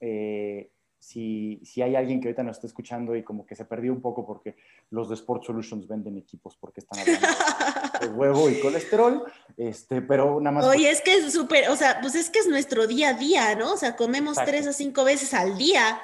Eh, 0.00 0.70
si, 0.98 1.60
si, 1.64 1.82
hay 1.82 1.96
alguien 1.96 2.20
que 2.20 2.28
ahorita 2.28 2.42
nos 2.42 2.56
está 2.56 2.66
escuchando 2.66 3.14
y 3.14 3.22
como 3.22 3.46
que 3.46 3.54
se 3.54 3.64
perdió 3.64 3.92
un 3.92 4.00
poco 4.00 4.26
porque 4.26 4.56
los 4.90 5.08
de 5.08 5.14
Sport 5.14 5.44
Solutions 5.44 5.86
venden 5.86 6.16
equipos 6.16 6.56
porque 6.56 6.80
están 6.80 7.00
hablando 7.00 7.28
de 8.00 8.08
huevo 8.18 8.50
y 8.50 8.60
colesterol, 8.60 9.24
este, 9.56 10.02
pero 10.02 10.40
nada 10.40 10.56
más... 10.56 10.64
Oye, 10.66 10.90
es 10.90 11.00
que 11.00 11.14
es 11.14 11.32
súper, 11.32 11.68
o 11.70 11.76
sea, 11.76 12.00
pues 12.00 12.14
es 12.14 12.30
que 12.30 12.40
es 12.40 12.48
nuestro 12.48 12.86
día 12.86 13.10
a 13.10 13.14
día, 13.14 13.54
¿no? 13.54 13.72
O 13.72 13.76
sea, 13.76 13.96
comemos 13.96 14.36
tres 14.44 14.66
a 14.66 14.72
cinco 14.72 15.04
veces 15.04 15.34
al 15.34 15.56
día 15.56 16.00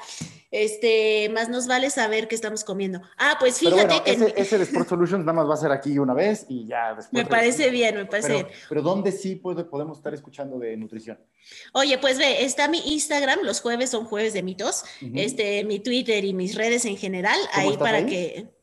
este, 0.54 1.28
más 1.30 1.48
nos 1.48 1.66
vale 1.66 1.90
saber 1.90 2.28
qué 2.28 2.36
estamos 2.36 2.62
comiendo. 2.62 3.02
Ah, 3.18 3.36
pues 3.40 3.58
fíjate 3.58 4.02
que... 4.04 4.32
Ese, 4.36 4.56
de 4.56 4.62
Sport 4.62 4.88
Solutions 4.88 5.24
nada 5.24 5.32
más 5.32 5.50
va 5.50 5.54
a 5.54 5.56
ser 5.56 5.72
aquí 5.72 5.98
una 5.98 6.14
vez 6.14 6.46
y 6.48 6.64
ya 6.64 6.94
después... 6.94 7.12
Me 7.12 7.28
parece 7.28 7.70
bien, 7.70 7.96
me 7.96 8.06
parece 8.06 8.32
bien. 8.32 8.46
Pero 8.68 8.80
¿dónde 8.80 9.10
sí 9.10 9.34
podemos 9.34 9.98
estar 9.98 10.14
escuchando 10.14 10.56
de 10.60 10.76
nutrición? 10.76 11.18
Oye, 11.72 11.98
pues 11.98 12.18
ve, 12.18 12.44
está 12.44 12.68
mi 12.68 12.78
Instagram, 12.92 13.40
los 13.42 13.60
jueves 13.60 13.90
son 13.90 14.04
jueves 14.04 14.32
de 14.32 14.44
mitos, 14.44 14.84
este, 15.14 15.64
mi 15.64 15.80
Twitter 15.80 16.24
y 16.24 16.32
mis 16.34 16.54
redes 16.54 16.84
en 16.84 16.96
general, 16.96 17.38
ahí 17.52 17.76
para 17.76 18.06
que... 18.06 18.54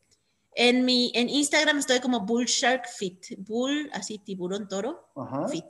En 0.54 0.84
mi 0.84 1.10
en 1.14 1.30
Instagram 1.30 1.78
estoy 1.78 2.00
como 2.00 2.26
Bull 2.26 2.44
Shark 2.44 2.86
Fit, 2.86 3.38
Bull, 3.38 3.88
así 3.94 4.18
tiburón 4.18 4.68
toro, 4.68 5.08
Fit. 5.50 5.64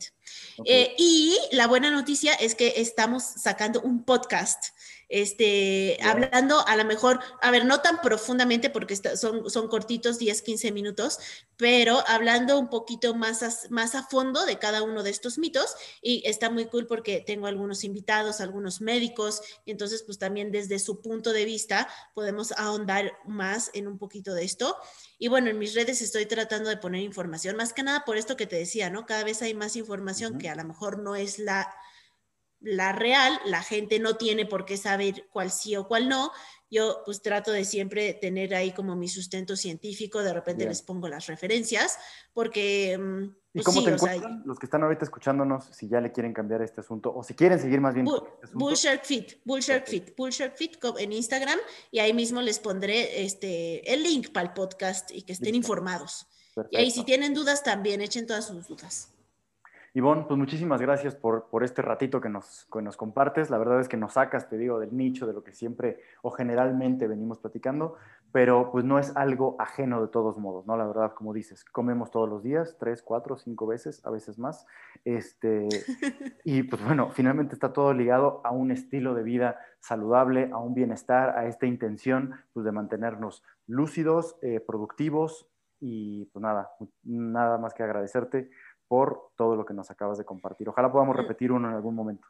Eh, 0.65 0.93
y 0.99 1.39
la 1.53 1.69
buena 1.69 1.89
noticia 1.89 2.35
es 2.35 2.57
que 2.57 2.75
estamos 2.79 3.23
sacando 3.23 3.81
un 3.83 4.03
podcast 4.03 4.75
este, 5.09 5.99
hablando 6.03 6.66
a 6.66 6.75
lo 6.75 6.87
mejor, 6.87 7.21
a 7.42 7.51
ver, 7.51 7.66
no 7.66 7.81
tan 7.83 8.01
profundamente 8.01 8.71
porque 8.71 8.97
son, 8.97 9.51
son 9.51 9.68
cortitos, 9.68 10.18
10, 10.18 10.40
15 10.40 10.73
minutos, 10.73 11.18
pero 11.59 12.03
hablando 12.07 12.59
un 12.59 12.71
poquito 12.71 13.14
más 13.14 13.42
a, 13.42 13.51
más 13.68 13.95
a 13.95 14.05
fondo 14.05 14.47
de 14.47 14.59
cada 14.59 14.83
uno 14.83 15.03
de 15.03 15.11
estos 15.11 15.37
mitos 15.37 15.75
y 16.01 16.23
está 16.25 16.49
muy 16.49 16.64
cool 16.64 16.87
porque 16.87 17.23
tengo 17.25 17.47
algunos 17.47 17.85
invitados, 17.85 18.40
algunos 18.40 18.81
médicos, 18.81 19.42
y 19.66 19.71
entonces 19.71 20.03
pues 20.03 20.18
también 20.18 20.51
desde 20.51 20.79
su 20.79 21.03
punto 21.03 21.35
de 21.35 21.45
vista 21.45 21.88
podemos 22.14 22.53
ahondar 22.53 23.12
más 23.27 23.71
en 23.75 23.88
un 23.88 23.99
poquito 23.99 24.33
de 24.33 24.45
esto. 24.45 24.79
Y 25.18 25.29
bueno, 25.29 25.51
en 25.51 25.59
mis 25.59 25.75
redes 25.75 26.01
estoy 26.01 26.27
tratando 26.27 26.71
de 26.71 26.79
poner 26.79 27.03
información, 27.03 27.57
más 27.57 27.73
que 27.75 27.83
nada 27.83 28.05
por 28.07 28.16
esto 28.16 28.37
que 28.37 28.47
te 28.47 28.57
decía, 28.57 28.88
¿no? 28.88 29.05
Cada 29.05 29.25
vez 29.25 29.42
hay 29.42 29.53
más 29.53 29.77
información 29.77 30.38
que 30.38 30.49
a 30.49 30.55
lo 30.55 30.64
mejor 30.64 30.99
no 30.99 31.16
es 31.16 31.38
la 31.38 31.73
la 32.62 32.92
real, 32.92 33.38
la 33.44 33.62
gente 33.62 33.98
no 33.98 34.16
tiene 34.16 34.46
por 34.46 34.64
qué 34.64 34.77
saber 34.77 35.27
cuál 35.31 35.51
sí 35.51 35.77
o 35.77 35.87
cuál 35.87 36.09
no. 36.09 36.31
Yo 36.70 37.03
pues 37.05 37.20
trato 37.20 37.53
de 37.53 37.66
siempre 37.66 38.14
tener 38.14 38.55
ahí 38.55 38.72
como 38.72 38.96
mi 38.96 39.07
sustento 39.07 39.57
científico, 39.57 40.22
de 40.22 40.33
repente 40.33 40.64
les 40.64 40.81
pongo 40.81 41.07
las 41.09 41.27
referencias, 41.27 41.98
porque... 42.33 42.96
Mm, 42.98 43.25
¿Y 43.55 43.61
pues 43.61 43.66
cómo 43.66 43.85
te 43.85 43.90
encuentran 43.90 44.42
los 44.46 44.59
que 44.59 44.64
están 44.64 44.83
ahorita 44.83 45.05
escuchándonos 45.05 45.66
si 45.66 45.87
ya 45.87 46.01
le 46.01 46.11
quieren 46.11 46.33
cambiar 46.33 46.62
este 46.62 46.81
asunto 46.81 47.12
o 47.14 47.22
si 47.22 47.35
quieren 47.35 47.59
seguir 47.59 47.83
más 47.83 47.92
bien 47.92 48.07
Bull, 48.07 48.72
este 48.72 48.98
Fit, 49.01 49.33
Fit, 49.85 50.16
Bullshark 50.16 50.57
Fit 50.57 50.79
en 50.98 51.12
Instagram 51.12 51.59
y 51.90 51.98
ahí 51.98 52.14
mismo 52.14 52.40
les 52.40 52.59
pondré 52.59 53.22
este, 53.22 53.92
el 53.92 54.03
link 54.03 54.33
para 54.33 54.46
el 54.46 54.55
podcast 54.55 55.11
y 55.11 55.20
que 55.20 55.35
estén 55.35 55.55
informados. 55.55 56.27
Y 56.70 56.79
ahí 56.79 56.90
si 56.90 57.05
tienen 57.05 57.35
dudas 57.35 57.62
también, 57.62 58.01
echen 58.01 58.27
todas 58.27 58.46
sus 58.46 58.66
dudas. 58.66 59.12
Ivonne, 59.95 60.25
pues 60.27 60.39
muchísimas 60.39 60.81
gracias 60.81 61.15
por, 61.15 61.51
por 61.51 61.65
este 61.65 61.83
ratito 61.83 62.19
que 62.23 62.31
nos, 62.31 62.67
que 62.73 62.81
nos 62.81 62.97
compartes. 62.97 63.51
La 63.51 63.59
verdad 63.59 63.79
es 63.79 63.89
que 63.89 63.99
nos 63.99 64.15
sacas, 64.15 64.49
te 64.49 64.57
digo, 64.57 64.79
del 64.79 64.97
nicho, 64.97 65.27
de 65.27 65.35
lo 65.35 65.45
que 65.45 65.53
siempre 65.53 66.01
o 66.23 66.31
generalmente 66.31 67.07
venimos 67.07 67.39
platicando. 67.39 67.97
pero 68.33 68.71
pues 68.73 68.87
no 68.87 68.99
es 68.99 69.15
algo 69.15 69.57
ajeno 69.59 70.01
de 70.01 70.09
todos 70.09 70.39
modos, 70.39 70.67
¿no? 70.67 70.79
La 70.79 70.87
verdad, 70.87 71.13
como 71.13 71.35
dices, 71.35 71.67
comemos 71.67 72.11
todos 72.11 72.27
los 72.27 72.43
días, 72.43 72.77
tres, 72.81 73.03
cuatro, 73.03 73.37
cinco 73.37 73.67
veces, 73.67 74.01
a 74.07 74.11
veces 74.11 74.39
más. 74.39 74.67
Este, 75.05 75.69
y 76.45 76.63
pues 76.63 76.83
bueno, 76.83 77.11
finalmente 77.11 77.53
está 77.53 77.75
todo 77.75 77.93
ligado 77.93 78.41
a 78.45 78.51
un 78.51 78.71
estilo 78.71 79.13
de 79.13 79.23
vida 79.23 79.59
saludable, 79.81 80.49
a 80.53 80.57
un 80.57 80.73
bienestar, 80.73 81.37
a 81.37 81.47
esta 81.47 81.67
intención 81.67 82.33
pues, 82.55 82.65
de 82.65 82.73
mantenernos 82.73 83.43
lúcidos, 83.67 84.37
eh, 84.41 84.59
productivos 84.61 85.47
y 85.85 86.27
pues 86.27 86.41
nada, 86.43 86.71
nada 87.03 87.59
más 87.59 87.75
que 87.75 87.83
agradecerte 87.83 88.51
por 88.93 89.33
todo 89.37 89.57
lo 89.57 89.65
que 89.65 89.73
nos 89.73 89.91
acabas 89.91 90.19
de 90.19 90.27
compartir. 90.27 90.69
Ojalá 90.69 90.93
podamos 90.93 91.17
mm. 91.17 91.19
repetir 91.19 91.51
uno 91.51 91.67
en 91.67 91.75
algún 91.75 91.95
momento. 91.95 92.29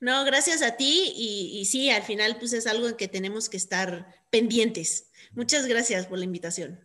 No, 0.00 0.24
gracias 0.24 0.60
a 0.60 0.76
ti 0.76 1.12
y, 1.14 1.60
y, 1.60 1.66
sí, 1.66 1.88
al 1.88 2.02
final 2.02 2.34
pues 2.40 2.52
es 2.52 2.66
algo 2.66 2.88
en 2.88 2.96
que 2.96 3.06
tenemos 3.06 3.48
que 3.48 3.56
estar 3.56 4.12
pendientes. 4.28 5.12
Muchas 5.36 5.68
gracias 5.68 6.08
por 6.08 6.18
la 6.18 6.24
invitación. 6.24 6.80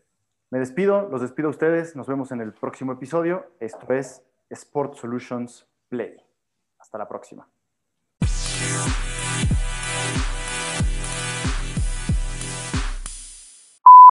Me 0.52 0.60
despido, 0.60 1.10
los 1.10 1.22
despido 1.22 1.48
a 1.48 1.50
ustedes, 1.50 1.96
nos 1.96 2.06
vemos 2.06 2.32
en 2.32 2.42
el 2.42 2.54
próximo 2.54 2.92
episodio. 2.94 3.52
Esto 3.60 3.92
es 3.92 4.22
Sport 4.48 4.94
Solutions 4.94 5.66
Play. 5.88 6.16
Hasta 6.78 7.00
la 7.00 7.08
próxima. 7.08 7.50